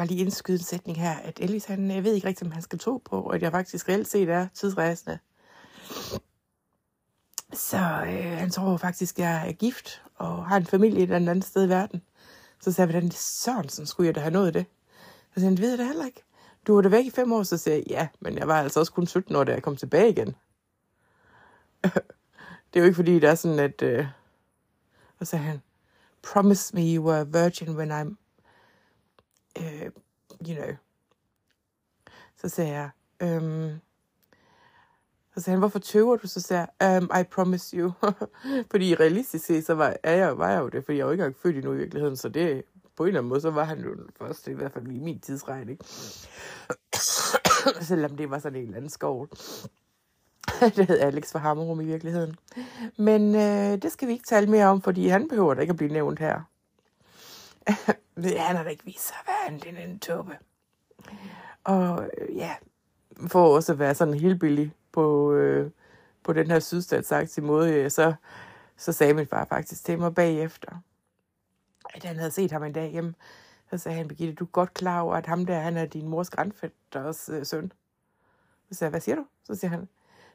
Bare 0.00 0.08
lige 0.08 0.20
indskyde 0.20 0.56
en 0.56 0.64
sætning 0.64 1.00
her, 1.00 1.14
at 1.14 1.38
Ellis, 1.40 1.64
han 1.64 1.90
jeg 1.90 2.04
ved 2.04 2.14
ikke 2.14 2.28
rigtig, 2.28 2.46
om 2.46 2.52
han 2.52 2.62
skal 2.62 2.78
tro 2.78 3.02
på, 3.04 3.26
at 3.26 3.42
jeg 3.42 3.52
faktisk 3.52 3.88
reelt 3.88 4.08
set 4.08 4.28
er 4.28 4.48
tidsrejsende. 4.54 5.18
Så 7.52 7.76
øh, 8.06 8.38
han 8.38 8.50
tror 8.50 8.76
faktisk, 8.76 9.18
at 9.18 9.24
jeg 9.24 9.48
er 9.48 9.52
gift 9.52 10.02
og 10.16 10.46
har 10.46 10.56
en 10.56 10.66
familie 10.66 11.02
et 11.02 11.02
eller 11.02 11.30
andet 11.30 11.44
sted 11.44 11.66
i 11.66 11.68
verden. 11.68 12.02
Så 12.60 12.72
sagde 12.72 12.86
jeg, 12.86 12.94
hvordan 12.94 13.10
Sørensen 13.10 13.86
skulle 13.86 14.06
jeg 14.06 14.14
da 14.14 14.20
have 14.20 14.32
nået 14.32 14.54
det? 14.54 14.66
Så 15.34 15.40
sagde 15.40 15.48
han, 15.48 15.58
ved 15.58 15.68
jeg 15.68 15.78
det 15.78 15.86
heller 15.86 16.06
ikke. 16.06 16.22
Du 16.66 16.74
var 16.74 16.82
da 16.82 16.88
væk 16.88 17.06
i 17.06 17.10
fem 17.10 17.32
år, 17.32 17.42
så 17.42 17.56
sagde 17.56 17.78
jeg, 17.78 17.86
ja, 17.90 18.08
men 18.20 18.38
jeg 18.38 18.48
var 18.48 18.62
altså 18.62 18.80
også 18.80 18.92
kun 18.92 19.06
17 19.06 19.36
år, 19.36 19.44
da 19.44 19.52
jeg 19.52 19.62
kom 19.62 19.76
tilbage 19.76 20.10
igen. 20.10 20.26
det 22.70 22.74
er 22.74 22.80
jo 22.80 22.84
ikke 22.84 22.96
fordi, 22.96 23.14
det 23.14 23.24
er 23.24 23.34
sådan, 23.34 23.58
at... 23.58 23.82
Øh... 23.82 24.06
Og 25.18 25.26
så 25.26 25.30
sagde 25.30 25.44
han, 25.44 25.62
promise 26.22 26.76
me 26.76 26.94
you 26.94 27.04
were 27.04 27.20
a 27.20 27.44
virgin 27.44 27.76
when 27.76 27.92
I'm 27.92 28.19
øh, 29.58 29.90
you 30.48 30.54
know. 30.54 30.76
Så 32.36 32.48
sagde 32.48 32.70
jeg, 32.70 32.90
øhm, 33.22 33.80
så 35.34 35.40
sagde 35.40 35.54
han, 35.54 35.58
hvorfor 35.58 35.78
tøver 35.78 36.16
du? 36.16 36.28
Så 36.28 36.40
sagde 36.40 36.66
jeg, 36.80 37.02
um, 37.02 37.10
I 37.20 37.22
promise 37.22 37.76
you. 37.76 37.92
fordi 38.70 38.94
realistisk 38.94 39.44
set, 39.44 39.66
så 39.66 39.74
var, 39.74 39.96
er 40.02 40.14
jeg, 40.14 40.38
var 40.38 40.50
jeg 40.50 40.60
jo 40.60 40.68
det, 40.68 40.84
fordi 40.84 40.98
jeg 40.98 41.02
er 41.02 41.06
jo 41.06 41.12
ikke 41.12 41.22
engang 41.22 41.36
født 41.42 41.56
endnu 41.56 41.72
i 41.72 41.76
virkeligheden, 41.76 42.16
så 42.16 42.28
det, 42.28 42.62
på 42.96 43.02
en 43.02 43.08
eller 43.08 43.20
anden 43.20 43.28
måde, 43.28 43.40
så 43.40 43.50
var 43.50 43.64
han 43.64 43.80
jo 43.80 43.94
den 43.94 44.10
første, 44.18 44.50
i 44.50 44.54
hvert 44.54 44.72
fald 44.72 44.86
i 44.86 44.98
min 44.98 45.20
tidsregning. 45.20 45.78
Selvom 47.80 48.16
det 48.16 48.30
var 48.30 48.38
sådan 48.38 48.58
en 48.58 48.64
eller 48.64 48.76
anden 48.76 48.90
skov. 48.90 49.28
det 50.76 50.86
hed 50.86 50.98
Alex 50.98 51.32
fra 51.32 51.38
Hammerum 51.38 51.80
i 51.80 51.84
virkeligheden. 51.84 52.36
Men 52.96 53.34
øh, 53.34 53.82
det 53.82 53.92
skal 53.92 54.08
vi 54.08 54.12
ikke 54.12 54.26
tale 54.26 54.46
mere 54.46 54.66
om, 54.66 54.82
fordi 54.82 55.08
han 55.08 55.28
behøver 55.28 55.54
da 55.54 55.60
ikke 55.60 55.70
at 55.70 55.76
blive 55.76 55.92
nævnt 55.92 56.18
her. 56.18 56.40
han 58.46 58.56
har 58.56 58.62
da 58.62 58.70
ikke 58.70 58.84
vist 58.84 59.06
sig 59.06 59.16
at 59.26 59.29
være 59.40 59.68
en, 59.68 59.90
en 59.90 59.98
tuppe. 59.98 60.38
Og 61.64 62.10
øh, 62.18 62.36
ja, 62.36 62.54
for 63.26 63.54
også 63.56 63.72
at 63.72 63.78
være 63.78 63.94
sådan 63.94 64.14
helt 64.14 64.40
billig 64.40 64.74
på, 64.92 65.32
øh, 65.32 65.70
på 66.22 66.32
den 66.32 66.46
her 66.50 66.58
sydstatsagtige 66.58 67.44
måde, 67.44 67.90
så, 67.90 68.14
så 68.76 68.92
sagde 68.92 69.14
min 69.14 69.26
far 69.26 69.44
faktisk 69.44 69.84
til 69.84 69.98
mig 69.98 70.14
bagefter, 70.14 70.82
at 71.94 72.04
han 72.04 72.16
havde 72.16 72.30
set 72.30 72.52
ham 72.52 72.62
en 72.62 72.72
dag 72.72 72.90
hjemme. 72.90 73.14
Så 73.70 73.78
sagde 73.78 73.98
han, 73.98 74.08
Birgitte, 74.08 74.34
du 74.34 74.44
er 74.44 74.48
godt 74.48 74.74
klar 74.74 75.00
over, 75.00 75.14
at 75.14 75.26
ham 75.26 75.46
der, 75.46 75.58
han 75.58 75.76
er 75.76 75.86
din 75.86 76.08
mors 76.08 76.30
grandfætters 76.30 77.28
øh, 77.28 77.46
søn. 77.46 77.72
Så 78.68 78.74
sagde 78.74 78.88
jeg, 78.88 78.90
hvad 78.90 79.00
siger 79.00 79.16
du? 79.16 79.26
Så 79.44 79.54
siger 79.54 79.70
han, 79.70 79.88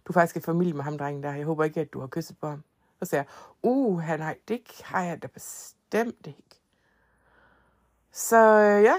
du 0.05 0.11
er 0.11 0.13
faktisk 0.13 0.37
i 0.37 0.39
familie 0.39 0.73
med 0.73 0.83
ham, 0.83 0.97
drengen 0.97 1.23
der. 1.23 1.33
Jeg 1.33 1.45
håber 1.45 1.63
ikke, 1.63 1.81
at 1.81 1.93
du 1.93 1.99
har 1.99 2.07
kysset 2.07 2.37
på 2.37 2.47
ham. 2.47 2.63
Så 2.99 3.05
sagde 3.05 3.25
jeg, 3.25 3.53
uh, 3.63 3.99
han 3.99 4.35
det 4.47 4.61
har 4.83 5.03
jeg 5.03 5.23
da 5.23 5.27
bestemt 5.27 6.27
ikke. 6.27 6.61
Så 8.15 8.37
øh, 8.37 8.83
ja, 8.83 8.95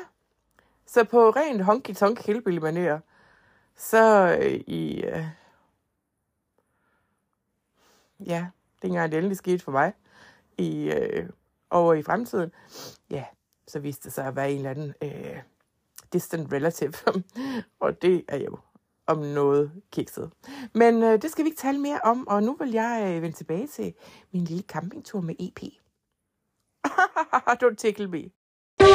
så 0.87 1.05
på 1.05 1.31
rent 1.31 1.63
honky-tonk 1.63 2.27
hillbilly 2.27 2.59
manér, 2.59 2.99
så 3.77 4.37
øh, 4.41 4.61
i, 4.67 5.03
øh, 5.05 5.25
ja, 8.27 8.47
det 8.77 8.85
er 8.85 8.89
engang 8.89 9.13
det 9.13 9.19
endelig 9.19 9.37
skete 9.37 9.65
for 9.65 9.73
mig, 9.73 9.93
i, 10.59 10.93
øh, 10.93 11.29
over 11.71 11.95
i 11.95 12.03
fremtiden, 12.03 12.53
ja, 13.11 13.25
så 13.67 13.79
viste 13.79 14.05
det 14.05 14.13
sig 14.13 14.27
at 14.27 14.37
være 14.37 14.51
en 14.51 14.57
eller 14.57 14.71
anden 14.71 14.95
øh, 15.03 15.43
distant 16.13 16.53
relative, 16.53 16.93
og 17.81 18.03
det 18.03 18.25
er 18.29 18.37
jo 18.37 18.59
om 19.07 19.19
noget 19.19 19.83
kikset. 19.93 20.33
Men 20.75 21.03
øh, 21.03 21.23
det 21.23 21.31
skal 21.31 21.45
vi 21.45 21.49
ikke 21.49 21.61
tale 21.61 21.79
mere 21.79 22.01
om, 22.05 22.29
og 22.29 22.43
nu 22.43 22.57
vil 22.57 22.71
jeg 22.71 23.13
øh, 23.17 23.23
vende 23.23 23.37
tilbage 23.37 23.67
til 23.67 23.95
min 24.33 24.45
lille 24.45 24.63
campingtur 24.63 25.21
med 25.21 25.35
EP. 25.39 25.61
Don't 27.63 27.77
tickle 27.77 28.09
me. 28.09 28.36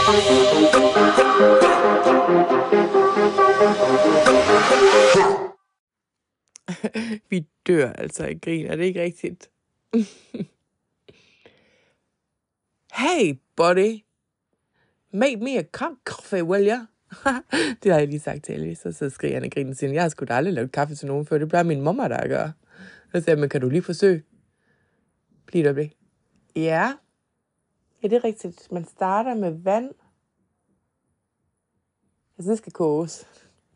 vi 7.29 7.47
dør 7.67 7.91
altså 7.91 8.25
i 8.25 8.39
grin, 8.39 8.65
er 8.65 8.75
det 8.75 8.83
ikke 8.83 9.01
rigtigt? 9.01 9.49
hey, 13.01 13.39
buddy. 13.55 14.03
Make 15.13 15.37
me 15.37 15.57
a 15.57 15.63
cup 15.63 15.91
coffee, 16.05 16.43
will 16.43 16.65
ya? 16.65 16.79
det 17.83 17.91
har 17.91 17.99
jeg 17.99 18.07
lige 18.07 18.19
sagt 18.19 18.43
til 18.43 18.55
Elvis, 18.55 18.85
og 18.85 18.93
så 18.93 19.09
skriger 19.09 19.33
han 19.33 19.43
og 19.43 19.51
griner 19.51 19.69
og 19.69 19.77
siger, 19.77 19.93
jeg 19.93 20.01
har 20.01 20.09
sgu 20.09 20.25
da 20.25 20.33
aldrig 20.33 20.53
lavet 20.53 20.71
kaffe 20.71 20.95
til 20.95 21.07
nogen 21.07 21.25
før, 21.25 21.37
det 21.37 21.47
bliver 21.47 21.63
min 21.63 21.81
mamma, 21.81 22.07
der 22.07 22.27
gør. 22.27 22.51
Så 23.11 23.21
siger 23.21 23.35
men 23.35 23.49
kan 23.49 23.61
du 23.61 23.69
lige 23.69 23.81
forsøge? 23.81 24.23
Bliv 25.45 25.63
der 25.63 25.73
blik. 25.73 25.97
Ja. 26.55 26.93
Ja, 28.03 28.07
det 28.07 28.15
er 28.15 28.23
rigtigt. 28.23 28.71
Man 28.71 28.85
starter 28.85 29.35
med 29.35 29.51
vand. 29.51 29.89
Altså, 32.37 32.51
det 32.51 32.57
skal 32.57 32.71
koges. 32.71 33.27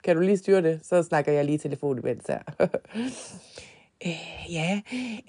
Kan 0.03 0.15
du 0.15 0.21
lige 0.21 0.37
styre 0.37 0.61
det? 0.61 0.85
Så 0.85 1.03
snakker 1.03 1.31
jeg 1.31 1.45
lige 1.45 1.57
telefon 1.57 1.99
imens 1.99 2.27
her. 2.27 2.41
øh, 4.05 4.53
ja, 4.53 4.81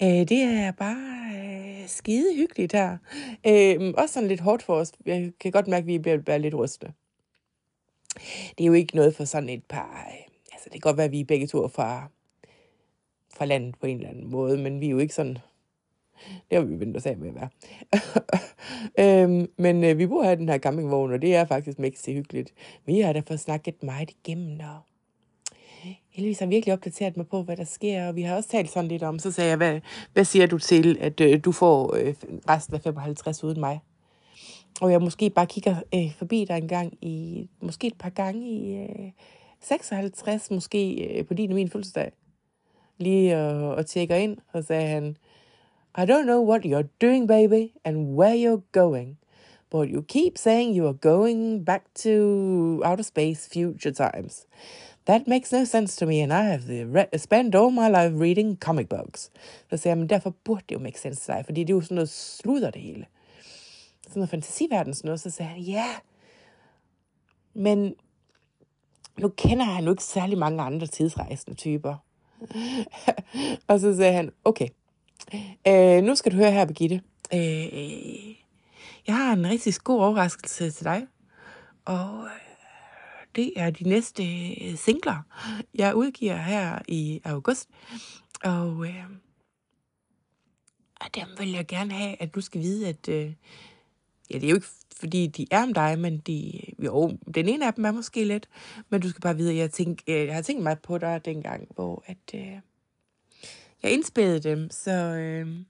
øh, 0.03 0.29
det 0.29 0.43
er 0.43 0.71
bare 0.71 1.31
øh, 1.35 1.87
skide 1.87 2.35
hyggeligt 2.35 2.73
her. 2.73 2.97
Øh, 3.47 3.93
også 3.97 4.13
sådan 4.13 4.29
lidt 4.29 4.41
hårdt 4.41 4.63
for 4.63 4.75
os. 4.75 4.91
Jeg 5.05 5.31
kan 5.39 5.51
godt 5.51 5.67
mærke, 5.67 5.83
at 5.83 5.87
vi 5.87 5.97
bliver, 5.97 6.17
bliver 6.17 6.37
lidt 6.37 6.55
rystende 6.55 6.93
det 8.57 8.63
er 8.63 8.67
jo 8.67 8.73
ikke 8.73 8.95
noget 8.95 9.15
for 9.15 9.25
sådan 9.25 9.49
et 9.49 9.63
par... 9.65 10.07
Øh, 10.07 10.23
altså, 10.53 10.63
det 10.63 10.71
kan 10.71 10.81
godt 10.81 10.97
være, 10.97 11.05
at 11.05 11.11
vi 11.11 11.19
er 11.19 11.25
begge 11.25 11.47
to 11.47 11.67
fra, 11.67 12.09
fra 13.33 13.45
landet 13.45 13.75
på 13.79 13.85
en 13.85 13.97
eller 13.97 14.09
anden 14.09 14.31
måde, 14.31 14.57
men 14.57 14.81
vi 14.81 14.85
er 14.85 14.91
jo 14.91 14.97
ikke 14.97 15.13
sådan... 15.13 15.37
Det 16.49 16.57
har 16.57 16.65
vi 16.65 16.79
vendt 16.79 16.97
os 16.97 17.05
af 17.05 17.17
med 17.17 17.29
at 17.29 17.35
være. 17.35 17.49
øhm, 19.23 19.47
men 19.57 19.83
øh, 19.83 19.97
vi 19.97 20.07
bor 20.07 20.23
her 20.23 20.31
i 20.31 20.35
den 20.35 20.49
her 20.49 20.57
campingvogn, 20.57 21.13
og 21.13 21.21
det 21.21 21.35
er 21.35 21.45
faktisk 21.45 21.79
mægtig 21.79 22.15
hyggeligt. 22.15 22.53
Vi 22.85 22.99
har 22.99 23.13
da 23.13 23.21
fået 23.27 23.39
snakket 23.39 23.83
meget 23.83 24.11
igennem, 24.11 24.59
og 24.59 24.79
Elvis 26.15 26.39
har 26.39 26.45
virkelig 26.45 26.73
opdateret 26.73 27.17
mig 27.17 27.27
på, 27.27 27.41
hvad 27.43 27.57
der 27.57 27.63
sker, 27.63 28.07
og 28.07 28.15
vi 28.15 28.21
har 28.21 28.35
også 28.35 28.49
talt 28.49 28.69
sådan 28.69 28.87
lidt 28.87 29.03
om, 29.03 29.19
så 29.19 29.31
sagde 29.31 29.49
jeg, 29.49 29.57
hvad, 29.57 29.79
hvad 30.13 30.25
siger 30.25 30.47
du 30.47 30.57
til, 30.57 30.97
at 30.99 31.21
øh, 31.21 31.39
du 31.45 31.51
får 31.51 31.95
øh, 31.95 32.13
resten 32.49 32.75
af 32.75 32.81
55 32.81 33.43
uden 33.43 33.59
mig? 33.59 33.79
og 34.81 34.91
jeg 34.91 35.01
måske 35.01 35.29
bare 35.29 35.45
kigger 35.45 35.75
øh, 35.95 36.13
forbi 36.17 36.45
dig 36.45 36.57
en 36.57 36.67
gang 36.67 36.93
i, 37.01 37.49
måske 37.61 37.87
et 37.87 37.97
par 37.99 38.09
gange 38.09 38.49
i 38.49 38.75
øh, 38.75 39.11
56, 39.61 40.51
måske 40.51 40.93
øh, 40.93 41.25
på 41.25 41.33
din 41.33 41.49
og 41.49 41.55
min 41.55 41.69
fødselsdag, 41.69 42.11
lige 42.97 43.37
og, 43.37 43.75
og 43.75 43.85
tjekker 43.85 44.15
ind, 44.15 44.37
og 44.53 44.63
sagde 44.63 44.87
han, 44.87 45.17
i 45.97 46.05
don't 46.05 46.25
know 46.25 46.41
what 46.41 46.63
you're 46.63 46.89
doing, 46.99 47.27
baby, 47.27 47.73
and 47.83 48.15
where 48.15 48.35
you're 48.35 48.63
going, 48.71 49.17
but 49.69 49.89
you 49.89 50.03
keep 50.03 50.37
saying 50.37 50.73
you 50.73 50.87
are 50.87 50.93
going 50.93 51.63
back 51.63 51.83
to 51.95 52.81
outer 52.85 53.03
space 53.03 53.47
future 53.47 53.91
times. 53.91 54.45
That 55.05 55.27
makes 55.27 55.51
no 55.51 55.65
sense 55.65 55.95
to 55.95 56.05
me, 56.05 56.21
and 56.21 56.31
I 56.31 56.43
have 56.43 56.69
re- 56.69 57.17
spent 57.17 57.55
all 57.55 57.71
my 57.71 57.87
life 57.87 58.13
reading 58.15 58.57
comic 58.57 58.89
books. 58.89 59.31
Så 59.69 59.77
siger 59.77 59.91
jeg, 59.91 59.97
men 59.97 60.07
derfor 60.07 60.29
burde 60.43 60.63
det 60.69 60.75
jo 60.75 60.79
make 60.79 60.99
sense 60.99 61.21
til 61.21 61.33
dig, 61.33 61.45
fordi 61.45 61.61
det 61.63 61.69
er 61.69 61.75
jo 61.75 61.81
sådan 61.81 61.95
noget 61.95 62.09
sluder 62.09 62.71
det 62.71 62.81
hele 62.81 63.05
sådan 64.07 64.19
noget 64.19 64.29
fantasiverden, 64.29 64.93
sådan 64.93 65.07
noget, 65.07 65.19
så 65.19 65.29
siger 65.29 65.47
han, 65.47 65.59
ja, 65.59 65.95
men 67.53 67.95
nu 69.19 69.29
kender 69.29 69.65
han 69.65 69.83
jo 69.83 69.89
ikke 69.89 70.03
særlig 70.03 70.37
mange 70.37 70.61
andre 70.61 70.87
tidsrejsende 70.87 71.57
typer. 71.57 71.95
og 73.67 73.79
så 73.79 73.95
sagde 73.95 74.13
han, 74.13 74.31
okay, 74.45 74.67
øh, 75.67 76.03
nu 76.03 76.15
skal 76.15 76.31
du 76.31 76.37
høre 76.37 76.51
her, 76.51 76.65
Birgitte. 76.65 77.01
Øh, 77.33 77.65
øh, 77.73 78.35
jeg 79.07 79.17
har 79.17 79.33
en 79.33 79.49
rigtig 79.49 79.73
god 79.83 80.01
overraskelse 80.01 80.71
til 80.71 80.85
dig. 80.85 81.07
Og 81.85 82.25
øh, 82.25 82.31
det 83.35 83.53
er 83.55 83.69
de 83.69 83.83
næste 83.83 84.23
øh, 84.23 84.77
singler, 84.77 85.21
jeg 85.75 85.95
udgiver 85.95 86.37
her 86.37 86.79
i 86.87 87.21
august. 87.23 87.69
Og 88.43 88.85
øh, 88.87 89.03
dem 91.15 91.27
vil 91.37 91.51
jeg 91.51 91.67
gerne 91.67 91.91
have, 91.91 92.21
at 92.21 92.35
du 92.35 92.41
skal 92.41 92.61
vide, 92.61 92.87
at 92.87 93.09
øh, 93.09 93.33
ja, 94.29 94.35
det 94.35 94.43
er 94.43 94.49
jo 94.49 94.55
ikke, 94.55 94.67
fordi 94.95 95.27
de 95.27 95.47
er 95.51 95.63
om 95.63 95.73
dig, 95.73 95.99
men 95.99 96.17
de, 96.17 96.61
jo, 96.79 97.17
den 97.35 97.49
ene 97.49 97.67
af 97.67 97.73
dem 97.73 97.85
er 97.85 97.91
måske 97.91 98.25
lidt, 98.25 98.49
men 98.89 99.01
du 99.01 99.09
skal 99.09 99.21
bare 99.21 99.37
vide, 99.37 99.51
at 99.51 99.57
jeg, 99.57 99.71
tænk, 99.71 100.07
jeg 100.07 100.35
har 100.35 100.41
tænkt 100.41 100.63
mig 100.63 100.79
på 100.79 100.97
dig 100.97 101.25
dengang, 101.25 101.67
hvor 101.75 102.03
at, 102.05 102.17
øh, 102.35 102.57
jeg 103.83 103.91
indspillede 103.91 104.39
dem, 104.39 104.69
så 104.69 104.91
øh, 104.91 105.65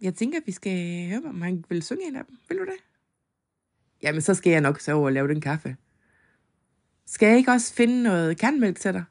jeg 0.00 0.14
tænker, 0.14 0.38
at 0.38 0.46
vi 0.46 0.52
skal 0.52 1.08
høre, 1.08 1.22
om 1.28 1.42
han 1.42 1.64
vil 1.68 1.82
synge 1.82 2.08
en 2.08 2.16
af 2.16 2.24
dem. 2.24 2.36
Vil 2.48 2.58
du 2.58 2.64
det? 2.64 2.84
Jamen, 4.02 4.20
så 4.20 4.34
skal 4.34 4.50
jeg 4.50 4.60
nok 4.60 4.80
så 4.80 4.92
over 4.92 5.06
og 5.06 5.12
lave 5.12 5.28
den 5.28 5.40
kaffe. 5.40 5.76
Skal 7.06 7.28
jeg 7.28 7.36
ikke 7.36 7.50
også 7.50 7.74
finde 7.74 8.02
noget 8.02 8.38
kandmælk 8.38 8.78
til 8.78 8.92
dig? 8.92 9.04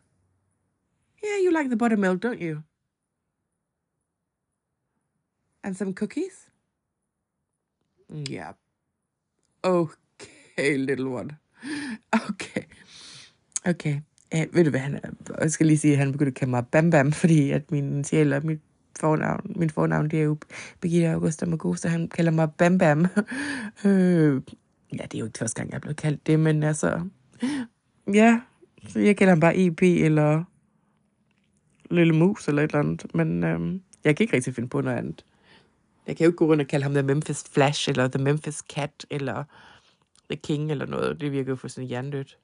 Yeah, 1.25 1.45
you 1.45 1.57
like 1.57 1.69
the 1.69 1.77
buttermilk, 1.77 2.25
don't 2.25 2.41
you? 2.41 2.61
And 5.63 5.75
some 5.75 5.93
cookies? 5.93 6.49
Mm, 8.09 8.25
yeah. 8.31 8.53
Okay, 9.63 10.77
little 10.77 11.07
one. 11.07 11.37
Okay. 12.29 12.63
Okay. 13.65 14.01
Uh, 14.35 14.55
ved 14.55 14.63
du 14.63 14.69
hvad, 14.69 14.79
han 14.79 14.99
er, 15.03 15.09
jeg 15.41 15.51
skal 15.51 15.65
lige 15.65 15.77
sige, 15.77 15.93
at 15.93 15.99
han 15.99 16.11
begyndte 16.11 16.29
at 16.29 16.35
kalde 16.35 16.51
mig 16.51 16.67
Bam 16.67 16.89
Bam, 16.89 17.11
fordi 17.21 17.51
at 17.51 17.71
min 17.71 18.03
sjæl 18.03 18.33
og 18.33 18.45
mit 18.45 18.59
fornavn, 18.99 19.51
min 19.55 19.69
fornavn, 19.69 20.09
det 20.09 20.19
er 20.19 20.23
jo 20.23 20.37
Birgitte 20.81 21.07
Augusta 21.07 21.45
Magusta, 21.45 21.87
så 21.87 21.91
han 21.91 22.07
kalder 22.07 22.31
mig 22.31 22.51
Bam 22.51 22.77
Bam. 22.77 22.99
øh, 23.85 24.41
ja, 24.93 25.03
det 25.03 25.13
er 25.13 25.19
jo 25.19 25.25
ikke 25.25 25.39
første 25.39 25.61
gang, 25.61 25.69
jeg 25.69 25.75
er 25.75 25.81
blevet 25.81 25.97
kaldt 25.97 26.27
det, 26.27 26.39
men 26.39 26.63
altså, 26.63 27.01
ja, 28.13 28.41
så 28.87 28.99
jeg 28.99 29.17
kalder 29.17 29.31
ham 29.31 29.39
bare 29.39 29.57
EP 29.57 29.81
eller 29.81 30.43
Lille 31.91 32.13
Mus 32.13 32.47
eller 32.47 32.63
et 32.63 32.67
eller 32.67 32.79
andet, 32.79 33.15
men 33.15 33.43
øhm, 33.43 33.81
jeg 34.03 34.15
kan 34.15 34.23
ikke 34.23 34.35
rigtig 34.35 34.55
finde 34.55 34.69
på 34.69 34.81
noget 34.81 34.97
andet. 34.97 35.25
Jeg 36.07 36.17
kan 36.17 36.23
jo 36.23 36.29
ikke 36.29 36.37
gå 36.37 36.45
rundt 36.45 36.61
og 36.61 36.67
kalde 36.67 36.83
ham 36.83 36.93
The 36.93 37.03
Memphis 37.03 37.43
Flash, 37.51 37.89
eller 37.89 38.07
The 38.07 38.23
Memphis 38.23 38.63
Cat, 38.73 39.05
eller 39.09 39.43
The 40.29 40.35
King, 40.35 40.71
eller 40.71 40.85
noget. 40.85 41.21
Det 41.21 41.31
virker 41.31 41.51
jo 41.51 41.55
fuldstændig 41.55 41.89
hjernedødt. 41.89 42.37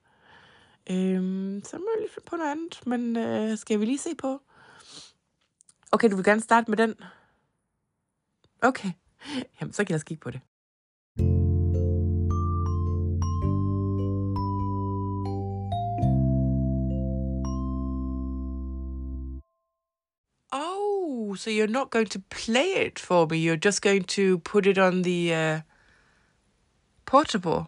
Øhm, 0.89 1.61
så 1.63 1.77
må 1.77 1.85
jeg 1.93 2.01
lige 2.01 2.13
finde 2.13 2.25
på 2.25 2.35
noget 2.35 2.51
andet, 2.51 2.87
men 2.87 3.17
øh, 3.17 3.57
skal 3.57 3.79
vi 3.79 3.85
lige 3.85 3.97
se 3.97 4.15
på? 4.15 4.41
Okay, 5.91 6.09
du 6.09 6.15
vil 6.15 6.25
gerne 6.25 6.41
starte 6.41 6.71
med 6.71 6.77
den? 6.77 6.95
Okay, 8.61 8.91
jamen 9.61 9.73
så 9.73 9.83
kan 9.83 9.93
jeg 9.93 10.01
kigge 10.01 10.21
på 10.21 10.31
det. 10.31 10.41
Oh, 20.51 21.35
so 21.35 21.49
you're 21.49 21.67
not 21.67 21.91
going 21.91 22.09
to 22.09 22.19
play 22.29 22.85
it 22.85 22.99
for 22.99 23.25
me. 23.25 23.37
You're 23.37 23.65
just 23.65 23.81
going 23.81 24.03
to 24.07 24.39
put 24.39 24.65
it 24.65 24.77
on 24.77 25.03
the 25.03 25.33
uh, 25.33 25.59
portable. 27.05 27.65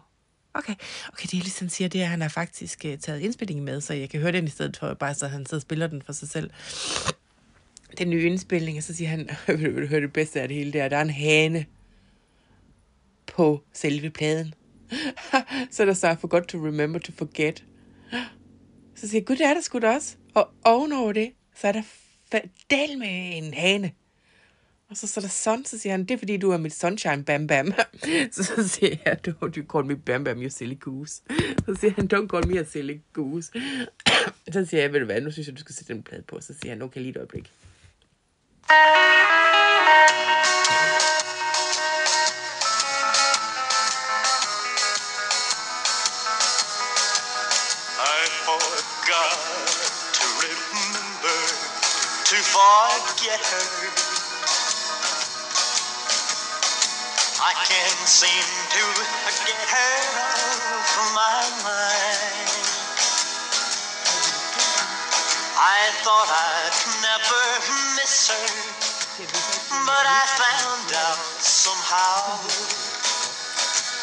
Okay. 0.54 0.74
okay, 1.12 1.28
det 1.30 1.38
er 1.38 1.42
ligesom 1.42 1.68
siger, 1.68 1.88
det 1.88 2.00
er, 2.00 2.04
at 2.04 2.10
han 2.10 2.20
har 2.20 2.28
faktisk 2.28 2.84
uh, 2.84 2.98
taget 2.98 3.20
indspillingen 3.20 3.64
med, 3.64 3.80
så 3.80 3.94
jeg 3.94 4.10
kan 4.10 4.20
høre 4.20 4.32
den 4.32 4.44
i 4.44 4.50
stedet 4.50 4.76
for, 4.76 4.94
bare 4.94 5.14
så 5.14 5.26
han 5.26 5.46
sidder 5.46 5.56
og 5.56 5.62
spiller 5.62 5.86
den 5.86 6.02
for 6.02 6.12
sig 6.12 6.28
selv. 6.28 6.50
Den 7.98 8.10
nye 8.10 8.26
indspilning, 8.26 8.76
og 8.78 8.82
så 8.82 8.94
siger 8.94 9.08
han, 9.08 9.30
vil 9.58 9.82
du 9.82 9.86
høre 9.86 10.00
det 10.00 10.12
bedste 10.12 10.40
af 10.40 10.48
det 10.48 10.56
hele, 10.56 10.72
der, 10.72 10.88
der 10.88 10.96
er 10.96 11.02
en 11.02 11.10
hane 11.10 11.66
på 13.26 13.62
selve 13.72 14.10
pladen. 14.10 14.54
så 15.70 15.84
der 15.84 15.92
så, 15.92 16.10
I 16.10 16.16
forgot 16.16 16.42
to 16.42 16.58
remember 16.66 16.98
to 16.98 17.12
forget. 17.12 17.64
Så 18.94 19.08
siger 19.08 19.20
jeg, 19.20 19.26
gud, 19.26 19.36
det 19.36 19.46
er 19.46 19.54
der 19.54 19.60
sgu 19.60 19.78
da 19.78 19.94
også. 19.94 20.16
Og 20.34 20.48
ovenover 20.64 21.12
det, 21.12 21.32
så 21.56 21.68
er 21.68 21.72
der 21.72 21.82
del 22.70 22.98
med 22.98 23.38
en 23.38 23.54
hane. 23.54 23.92
Og 24.94 24.98
så, 24.98 25.06
så 25.06 25.20
der 25.20 25.28
Sun, 25.28 25.64
så 25.64 25.78
siger 25.78 25.92
han, 25.92 26.00
det 26.00 26.10
er 26.10 26.18
fordi, 26.18 26.36
du 26.36 26.50
er 26.50 26.56
mit 26.56 26.74
sunshine 26.74 27.24
bam 27.24 27.46
bam. 27.46 27.72
så, 28.32 28.44
så 28.56 28.68
siger 28.68 28.96
jeg, 29.04 29.18
don't 29.28 29.56
you 29.56 29.64
call 29.72 29.84
me 29.84 29.96
bam 29.96 30.24
bam, 30.24 30.42
you 30.42 30.50
silly 30.50 30.80
goose. 30.80 31.22
Så 31.66 31.76
siger 31.80 31.92
han, 31.96 32.10
don't 32.12 32.28
call 32.28 32.46
me 32.46 32.58
a 32.58 32.64
silly 32.64 32.96
goose. 33.12 33.52
så 34.52 34.64
siger 34.64 34.80
jeg, 34.80 34.92
ved 34.92 35.00
du 35.00 35.06
hvad, 35.06 35.20
nu 35.20 35.30
synes 35.30 35.48
jeg, 35.48 35.56
du 35.56 35.60
skal 35.60 35.74
sætte 35.74 35.94
den 35.94 36.02
plade 36.02 36.22
på. 36.22 36.40
Så 36.40 36.54
siger 36.60 36.72
han, 36.72 36.82
okay, 36.82 37.00
lige 37.00 37.10
et 37.10 37.16
øjeblik. 37.16 37.52
I 47.98 48.26
forgot 48.46 49.38
to 50.16 50.26
remember 50.44 51.38
to 52.28 52.36
forget 52.54 53.40
her. 53.50 53.83
Can't 57.74 58.06
seem 58.06 58.46
to 58.70 58.84
get 59.46 59.66
her 59.74 59.98
off 60.22 60.94
my 61.10 61.42
mind. 61.66 62.54
I 65.58 65.90
thought 66.06 66.30
I'd 66.30 66.78
never 67.02 67.42
miss 67.98 68.30
her, 68.30 68.46
but 69.90 70.06
I 70.06 70.22
found 70.38 70.88
out 70.94 71.18
somehow. 71.42 72.46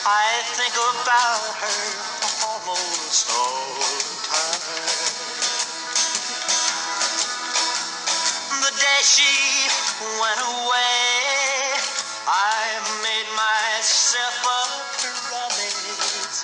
I 0.03 0.43
think 0.57 0.75
about 0.75 1.55
her 1.63 1.81
almost 2.51 3.31
all 3.31 3.71
the 3.79 4.03
time. 4.27 5.31
The 8.67 8.73
day 8.75 8.99
she 8.99 9.31
went 10.19 10.41
away, 10.43 11.71
I 12.27 12.79
made 13.03 13.20
myself 14.11 14.43
a 14.43 15.11
promise 15.29 16.43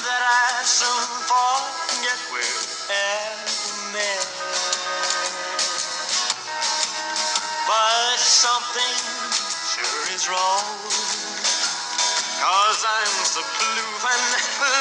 that 0.00 0.22
I'd 0.24 0.64
soon 0.64 1.04
forget 1.28 2.20
ever 2.88 3.92
met. 3.92 4.24
But 7.68 8.16
something 8.16 8.96
sure 9.68 10.14
is 10.14 10.24
wrong. 10.30 10.64
Cause 12.40 12.84
I'm 12.88 13.24
so 13.28 13.42
blue 13.60 14.08
and 14.08 14.72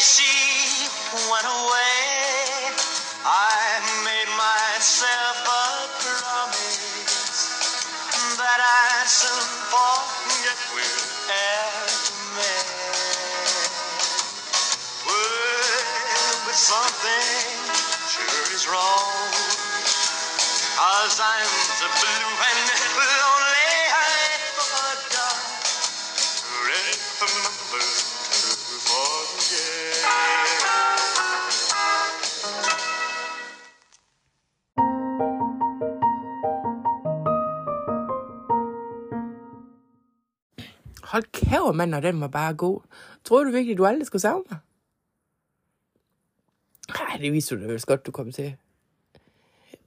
she 0.00 0.88
went 1.30 1.44
away, 1.44 2.72
I 3.22 3.80
made 4.04 4.32
myself 4.32 5.44
a 5.44 5.88
promise 6.00 7.60
that 8.40 8.60
I'd 8.64 9.08
soon 9.08 9.48
forget 9.68 10.56
we 10.72 10.88
ever 11.28 11.92
met. 12.32 12.66
Well, 15.04 16.34
but 16.46 16.56
something 16.56 17.60
sure 18.08 18.54
is 18.54 18.66
wrong. 18.68 19.60
Cause 20.80 21.20
I'm 21.20 21.46
so 21.76 21.86
blue 22.00 22.30
and 22.48 22.68
lonely, 22.96 23.39
Hold 41.50 41.60
kæver, 41.60 41.72
mand, 41.72 41.94
og 41.94 42.02
den 42.02 42.20
var 42.20 42.28
bare 42.28 42.54
god. 42.54 42.80
Tror 43.24 43.44
du 43.44 43.50
virkelig, 43.50 43.78
du 43.78 43.86
aldrig 43.86 44.06
skulle 44.06 44.22
savne 44.22 44.44
mig? 44.50 44.58
Nej, 46.88 47.18
det 47.20 47.32
viste 47.32 47.56
du 47.56 47.62
da 47.62 47.66
vel 47.66 47.82
godt, 47.82 48.06
du 48.06 48.10
kom 48.10 48.32
til. 48.32 48.56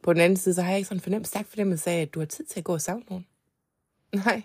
På 0.01 0.13
den 0.13 0.21
anden 0.21 0.37
side, 0.37 0.55
så 0.55 0.61
har 0.61 0.69
jeg 0.69 0.77
ikke 0.77 0.87
sådan 0.87 1.01
fornemt 1.01 1.27
stærk 1.27 1.45
fornemmelse 1.45 1.89
af, 1.91 2.01
at 2.01 2.13
du 2.13 2.19
har 2.19 2.25
tid 2.25 2.45
til 2.45 2.59
at 2.59 2.63
gå 2.63 2.73
og 2.73 2.81
savne 2.81 3.03
nogen. 3.09 3.25
Nej. 4.15 4.41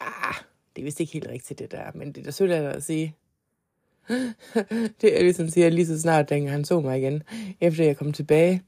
Ah, 0.00 0.34
det 0.76 0.82
er 0.82 0.84
vist 0.84 1.00
ikke 1.00 1.12
helt 1.12 1.28
rigtigt, 1.28 1.58
det 1.58 1.70
der. 1.70 1.90
Men 1.94 2.12
det 2.12 2.20
er 2.20 2.24
da 2.24 2.30
sødt 2.30 2.50
af 2.50 2.62
dig 2.62 2.74
at 2.74 2.82
sige. 2.82 3.16
det 5.00 5.18
er 5.18 5.22
ligesom 5.22 5.48
siger 5.48 5.68
lige 5.68 5.86
så 5.86 6.00
snart, 6.00 6.28
dengang 6.28 6.50
han 6.50 6.64
så 6.64 6.80
mig 6.80 6.98
igen. 6.98 7.22
Efter 7.60 7.84
jeg 7.84 7.96
kom 7.96 8.12
tilbage. 8.12 8.62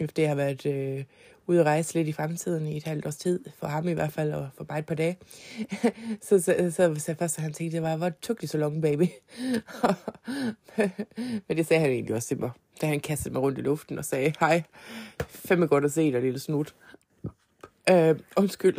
Efter 0.00 0.22
jeg 0.22 0.30
har 0.30 0.36
været 0.36 0.66
øh, 0.66 1.04
ud 1.50 1.56
og 1.56 1.66
rejse 1.66 1.94
lidt 1.94 2.08
i 2.08 2.12
fremtiden 2.12 2.66
i 2.66 2.76
et 2.76 2.84
halvt 2.84 3.06
års 3.06 3.16
tid, 3.16 3.44
for 3.58 3.66
ham 3.66 3.88
i 3.88 3.92
hvert 3.92 4.12
fald, 4.12 4.32
og 4.32 4.48
for 4.56 4.66
mig 4.68 4.78
et 4.78 4.86
par 4.86 4.94
dage. 4.94 5.18
så, 6.28 6.40
så, 6.40 6.72
så, 6.76 6.94
så 6.98 7.14
først 7.18 7.36
han 7.36 7.52
tænkte, 7.52 7.76
det 7.76 7.82
var, 7.82 7.96
hvor 7.96 8.10
tog 8.22 8.36
så 8.44 8.58
long, 8.58 8.82
baby. 8.82 9.04
Men 11.48 11.56
det 11.56 11.66
sagde 11.66 11.80
han 11.80 11.90
egentlig 11.90 12.14
også 12.14 12.28
til 12.28 12.40
mig, 12.40 12.50
da 12.80 12.86
han 12.86 13.00
kastede 13.00 13.34
mig 13.34 13.42
rundt 13.42 13.58
i 13.58 13.62
luften 13.62 13.98
og 13.98 14.04
sagde, 14.04 14.32
hej, 14.40 14.62
fandme 15.20 15.66
godt 15.66 15.84
at 15.84 15.92
se 15.92 16.12
dig, 16.12 16.22
lille 16.22 16.38
snut. 16.38 16.74
Øh, 17.90 18.18
undskyld, 18.36 18.76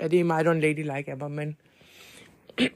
ja, 0.00 0.08
det 0.08 0.20
er 0.20 0.24
mig, 0.24 0.46
don't 0.46 0.60
lady 0.60 0.96
like 0.96 1.10
af 1.10 1.16
mig, 1.16 1.30
men... 1.30 1.56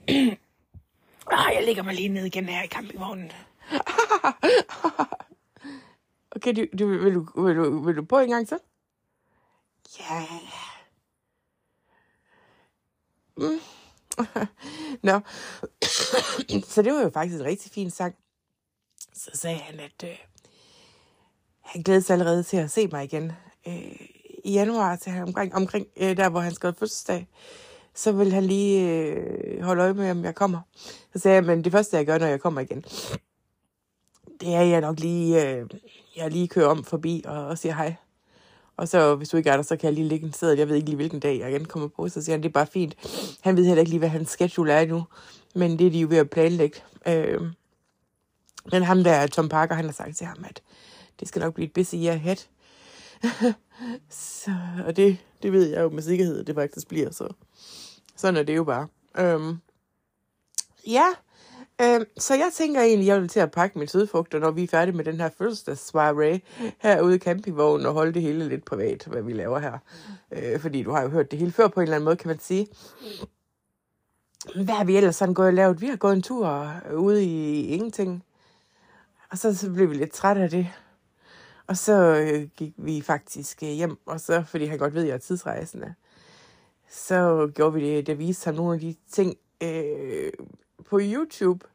ah, 1.32 1.54
jeg 1.54 1.62
ligger 1.66 1.82
mig 1.82 1.94
lige 1.94 2.08
ned 2.08 2.24
igen 2.24 2.44
her 2.44 2.62
i 2.62 2.66
campingvognen. 2.66 3.30
okay, 6.36 6.54
du, 6.56 6.66
du, 6.78 6.86
vil, 6.86 7.14
du, 7.14 7.42
vil, 7.42 7.56
du, 7.56 7.84
vil 7.84 7.96
du 7.96 8.04
på 8.04 8.18
en 8.18 8.30
gang 8.30 8.48
så? 8.48 8.58
Ja. 9.98 10.26
Mm. 13.36 13.60
Nå. 15.02 15.20
så 16.72 16.82
det 16.82 16.92
var 16.92 17.02
jo 17.02 17.10
faktisk 17.10 17.40
en 17.40 17.44
rigtig 17.46 17.72
fin 17.72 17.90
sang. 17.90 18.14
Så 19.14 19.30
sagde 19.34 19.56
han, 19.58 19.80
at 19.80 20.04
øh, 20.04 20.18
han 21.60 21.82
glæder 21.82 22.00
sig 22.00 22.14
allerede 22.14 22.42
til 22.42 22.56
at 22.56 22.70
se 22.70 22.86
mig 22.86 23.04
igen. 23.04 23.32
Øh, 23.66 23.96
I 24.44 24.52
januar 24.52 24.96
til 24.96 25.12
han 25.12 25.22
omkring, 25.22 25.54
omkring 25.54 25.86
øh, 25.96 26.16
der, 26.16 26.28
hvor 26.28 26.40
han 26.40 26.54
skal 26.54 26.66
have 26.66 26.74
fødselsdag. 26.78 27.28
Så 27.94 28.12
vil 28.12 28.32
han 28.32 28.44
lige 28.44 28.90
øh, 28.90 29.62
holde 29.62 29.82
øje 29.82 29.94
med, 29.94 30.10
om 30.10 30.24
jeg 30.24 30.34
kommer. 30.34 30.60
Så 31.12 31.18
sagde 31.18 31.34
jeg, 31.34 31.44
men 31.44 31.64
det 31.64 31.72
første, 31.72 31.96
jeg 31.96 32.06
gør, 32.06 32.18
når 32.18 32.26
jeg 32.26 32.40
kommer 32.40 32.60
igen, 32.60 32.84
det 34.40 34.54
er, 34.54 34.60
jeg 34.60 34.80
nok 34.80 35.00
lige, 35.00 35.48
øh, 35.48 35.70
jeg 36.16 36.30
lige 36.30 36.48
kører 36.48 36.68
om 36.68 36.84
forbi 36.84 37.22
og, 37.26 37.46
og 37.46 37.58
siger 37.58 37.74
hej. 37.74 37.94
Og 38.76 38.88
så, 38.88 39.14
hvis 39.14 39.28
du 39.28 39.36
ikke 39.36 39.50
er 39.50 39.56
der, 39.56 39.62
så 39.62 39.76
kan 39.76 39.86
jeg 39.86 39.94
lige 39.94 40.08
lægge 40.08 40.26
en 40.26 40.32
seddel. 40.32 40.58
Jeg 40.58 40.68
ved 40.68 40.76
ikke 40.76 40.88
lige, 40.88 40.96
hvilken 40.96 41.20
dag 41.20 41.38
jeg 41.38 41.50
igen 41.50 41.64
kommer 41.64 41.88
på. 41.88 42.08
Så 42.08 42.22
siger 42.22 42.34
han, 42.34 42.42
det 42.42 42.48
er 42.48 42.52
bare 42.52 42.66
fint. 42.66 42.96
Han 43.40 43.56
ved 43.56 43.64
heller 43.64 43.80
ikke 43.80 43.90
lige, 43.90 43.98
hvad 43.98 44.08
hans 44.08 44.28
schedule 44.28 44.72
er 44.72 44.86
nu. 44.86 45.04
Men 45.54 45.78
det 45.78 45.86
er 45.86 45.90
de 45.90 46.00
jo 46.00 46.08
ved 46.10 46.18
at 46.18 46.30
planlægge. 46.30 46.80
Øh, 47.06 47.40
men 48.72 48.82
ham 48.82 49.04
der, 49.04 49.26
Tom 49.26 49.48
Parker, 49.48 49.74
han 49.74 49.84
har 49.84 49.92
sagt 49.92 50.16
til 50.16 50.26
ham, 50.26 50.44
at 50.48 50.62
det 51.20 51.28
skal 51.28 51.40
nok 51.40 51.54
blive 51.54 51.66
et 51.66 51.72
busy 51.72 51.94
year 51.94 52.14
ahead. 52.14 52.36
så, 54.10 54.50
og 54.86 54.96
det, 54.96 55.18
det 55.42 55.52
ved 55.52 55.70
jeg 55.70 55.82
jo 55.82 55.88
med 55.88 56.02
sikkerhed, 56.02 56.40
at 56.40 56.46
det 56.46 56.54
faktisk 56.54 56.88
bliver. 56.88 57.10
Så 57.10 57.28
sådan 58.16 58.36
er 58.36 58.42
det 58.42 58.56
jo 58.56 58.64
bare. 58.64 58.88
Øhm, 59.18 59.58
ja, 60.86 61.06
øhm, 61.80 62.04
så 62.18 62.34
jeg 62.34 62.50
tænker 62.52 62.80
egentlig, 62.80 63.06
jeg 63.06 63.20
vil 63.20 63.28
til 63.28 63.40
at 63.40 63.50
pakke 63.50 63.78
min 63.78 63.88
sødfrugter, 63.88 64.38
når 64.38 64.50
vi 64.50 64.62
er 64.62 64.68
færdige 64.68 64.96
med 64.96 65.04
den 65.04 65.20
her 65.20 65.28
fødselsdagssoirée 65.28 66.38
herude 66.78 67.16
i 67.16 67.18
campingvognen 67.18 67.86
og 67.86 67.92
holde 67.92 68.14
det 68.14 68.22
hele 68.22 68.48
lidt 68.48 68.64
privat, 68.64 69.04
hvad 69.04 69.22
vi 69.22 69.32
laver 69.32 69.58
her. 69.58 69.78
Øh, 70.32 70.60
fordi 70.60 70.82
du 70.82 70.90
har 70.90 71.02
jo 71.02 71.08
hørt 71.08 71.30
det 71.30 71.38
hele 71.38 71.52
før 71.52 71.68
på 71.68 71.80
en 71.80 71.82
eller 71.82 71.96
anden 71.96 72.04
måde, 72.04 72.16
kan 72.16 72.28
man 72.28 72.38
sige. 72.38 72.66
Hvad 74.54 74.74
har 74.74 74.84
vi 74.84 74.96
ellers 74.96 75.16
sådan 75.16 75.34
gået 75.34 75.48
og 75.48 75.54
lavet? 75.54 75.80
Vi 75.80 75.86
har 75.86 75.96
gået 75.96 76.12
en 76.16 76.22
tur 76.22 76.72
ude 76.94 77.24
i 77.24 77.66
ingenting. 77.66 78.24
Og 79.30 79.38
så, 79.38 79.54
så 79.54 79.70
blev 79.70 79.90
vi 79.90 79.94
lidt 79.94 80.12
trætte 80.12 80.42
af 80.42 80.50
det. 80.50 80.68
Og 81.66 81.76
så 81.76 81.94
øh, 81.94 82.48
gik 82.56 82.72
vi 82.76 83.00
faktisk 83.00 83.62
øh, 83.62 83.68
hjem, 83.68 83.98
og 84.06 84.20
så, 84.20 84.42
fordi 84.46 84.64
han 84.64 84.78
godt 84.78 84.94
ved, 84.94 85.02
at 85.02 85.08
jeg 85.08 85.14
er 85.14 85.18
tidsrejsende, 85.18 85.94
så 86.90 87.50
gjorde 87.54 87.74
vi 87.74 87.80
det, 87.80 88.06
der 88.06 88.14
viste 88.14 88.44
ham 88.44 88.54
nogle 88.54 88.74
af 88.74 88.80
de 88.80 88.94
ting 89.12 89.36
øh, 89.62 90.32
på 90.84 90.98
YouTube. 91.02 91.66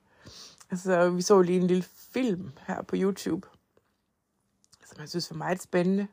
Altså, 0.72 1.10
vi 1.10 1.22
så 1.22 1.42
lige 1.42 1.60
en 1.62 1.68
lille 1.68 1.84
film 1.84 2.52
her 2.68 2.82
på 2.82 2.96
YouTube, 3.00 3.48
som 4.86 5.00
jeg 5.00 5.10
synes 5.10 5.32
var 5.32 5.38
meget 5.38 5.62
spændende. 5.62 6.08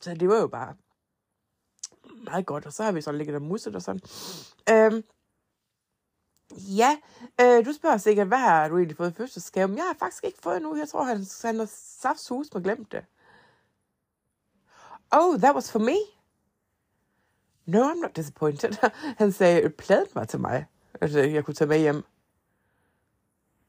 så 0.00 0.14
det 0.14 0.28
var 0.28 0.40
jo 0.40 0.46
bare 0.46 0.74
meget 2.24 2.46
godt, 2.46 2.66
og 2.66 2.72
så 2.72 2.82
har 2.82 2.92
vi 2.92 3.00
så 3.00 3.12
ligget 3.12 3.34
der 3.34 3.40
musset 3.40 3.76
og 3.76 3.82
sådan. 3.82 4.00
Øhm, 4.70 5.04
Ja, 6.56 6.98
øh, 7.40 7.64
du 7.64 7.72
spørger 7.72 7.96
sikkert, 7.96 8.26
hvad 8.26 8.38
har 8.38 8.68
du 8.68 8.76
egentlig 8.76 8.96
fået 8.96 9.10
i 9.10 9.14
fødselsdagsgave? 9.14 9.68
Men 9.68 9.76
jeg 9.76 9.84
har 9.84 9.96
faktisk 9.98 10.24
ikke 10.24 10.38
fået 10.42 10.62
nu. 10.62 10.76
Jeg 10.76 10.88
tror, 10.88 11.02
han, 11.02 11.26
han 11.42 11.58
har 11.58 11.68
saftshus 12.00 12.54
men 12.54 12.62
glemt 12.62 12.92
det. 12.92 13.04
Oh, 15.10 15.38
that 15.38 15.54
was 15.54 15.72
for 15.72 15.78
me? 15.78 15.96
No, 17.70 17.92
I'm 17.92 18.00
not 18.00 18.16
disappointed. 18.16 18.90
Han 19.18 19.32
sagde, 19.32 19.62
øh, 19.62 19.70
pladen 19.70 20.06
var 20.14 20.24
til 20.24 20.40
mig, 20.40 20.66
at 20.94 21.14
jeg 21.14 21.44
kunne 21.44 21.54
tage 21.54 21.68
med 21.68 21.78
hjem. 21.78 22.04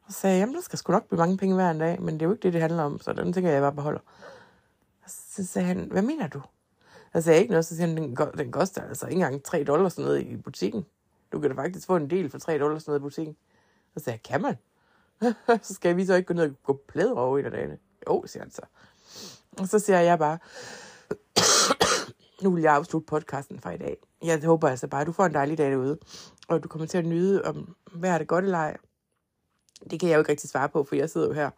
Og 0.08 0.14
sagde 0.14 0.40
jamen, 0.40 0.56
der 0.56 0.62
skal 0.62 0.80
sgu 0.80 0.92
nok 0.94 1.08
blive 1.08 1.18
mange 1.18 1.38
penge 1.38 1.56
hver 1.56 1.72
en 1.72 1.80
dag, 1.80 2.02
men 2.02 2.14
det 2.14 2.22
er 2.22 2.26
jo 2.26 2.32
ikke 2.32 2.44
det, 2.44 2.54
det 2.54 2.62
handler 2.62 2.84
om, 2.84 3.00
så 3.00 3.14
den 3.14 3.34
tænker 3.34 3.52
jeg 3.52 3.62
bare 3.62 3.74
beholder. 3.74 4.00
Så 5.08 5.46
sagde 5.46 5.68
han, 5.68 5.88
hvad 5.92 6.02
mener 6.02 6.28
du? 6.28 6.42
Jeg 7.14 7.24
sagde 7.24 7.40
ikke 7.40 7.52
noget, 7.52 7.66
så 7.66 7.76
siger 7.76 7.88
han, 7.88 7.98
den, 7.98 8.18
den 8.38 8.52
koster 8.52 8.82
altså 8.82 9.08
ikke 9.08 9.24
engang 9.24 9.44
3 9.44 9.64
dollars 9.64 9.94
sådan 9.94 10.06
noget 10.06 10.22
i 10.22 10.38
butikken. 10.38 10.86
Du 11.32 11.40
kan 11.40 11.50
da 11.50 11.62
faktisk 11.62 11.88
få 11.88 11.96
en 11.96 12.10
del 12.10 12.30
for 12.30 12.38
3 12.38 12.58
dollars 12.60 12.84
sådan 12.84 12.92
noget 12.92 13.00
i 13.00 13.04
butikken. 13.04 13.36
Så 13.94 14.04
sagde 14.04 14.20
jeg, 14.24 14.24
kan 14.24 14.42
man? 14.42 14.58
så 15.68 15.74
skal 15.74 15.98
vi 15.98 16.06
så 16.06 16.16
ikke 16.16 16.28
gå 16.28 16.34
ned 16.34 16.44
og 16.44 16.56
gå 16.64 16.82
plæder 16.88 17.16
over 17.16 17.38
i 17.38 17.42
dagene. 17.42 17.78
Jo, 18.08 18.24
siger 18.26 18.44
han 18.44 18.52
så. 18.52 18.62
Og 19.60 19.68
så 19.68 19.80
siger 19.80 20.00
jeg 20.00 20.20
bare, 20.20 20.38
nu 22.44 22.52
vil 22.52 22.62
jeg 22.62 22.74
afslutte 22.74 23.06
podcasten 23.06 23.60
for 23.60 23.70
i 23.70 23.78
dag. 23.78 23.98
Jeg 24.24 24.42
håber 24.46 24.70
altså 24.70 24.88
bare, 24.88 25.02
at 25.02 25.08
du 25.08 25.12
får 25.12 25.26
en 25.26 25.34
dejlig 25.34 25.58
dag 25.58 25.72
derude, 25.72 25.98
og 26.48 26.64
du 26.64 26.68
kommer 26.68 26.88
til 26.88 26.98
at 26.98 27.06
nyde, 27.06 27.46
om 27.46 27.76
hvad 27.92 28.10
er 28.10 28.18
det 28.18 28.28
godt 28.28 28.46
eller 28.46 28.58
ej. 28.58 28.78
Det 29.92 30.00
kan 30.00 30.10
jeg 30.10 30.16
jo 30.16 30.20
ikke 30.20 30.32
rigtig 30.32 30.50
svare 30.50 30.70
på, 30.70 30.84
for 30.84 30.96
jeg 30.96 31.10
sidder 31.10 31.28
jo 31.28 31.34
her. 31.34 31.50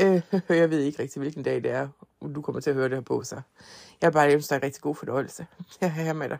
Øh, 0.00 0.22
jeg 0.58 0.70
ved 0.70 0.80
ikke 0.80 1.02
rigtig, 1.02 1.20
hvilken 1.20 1.42
dag 1.42 1.62
det 1.62 1.70
er, 1.70 1.88
du 2.34 2.42
kommer 2.42 2.60
til 2.60 2.70
at 2.70 2.76
høre 2.76 2.88
det 2.88 2.96
her 2.96 3.02
på, 3.02 3.22
så 3.22 3.40
jeg 4.00 4.06
er 4.06 4.10
bare 4.10 4.34
ønsker 4.34 4.54
dig 4.54 4.62
en 4.62 4.66
rigtig 4.66 4.82
god 4.82 4.94
fornøjelse. 4.94 5.46
Jeg 5.80 5.86
er 5.86 5.90
her 5.90 6.12
med 6.12 6.28
dig. 6.28 6.38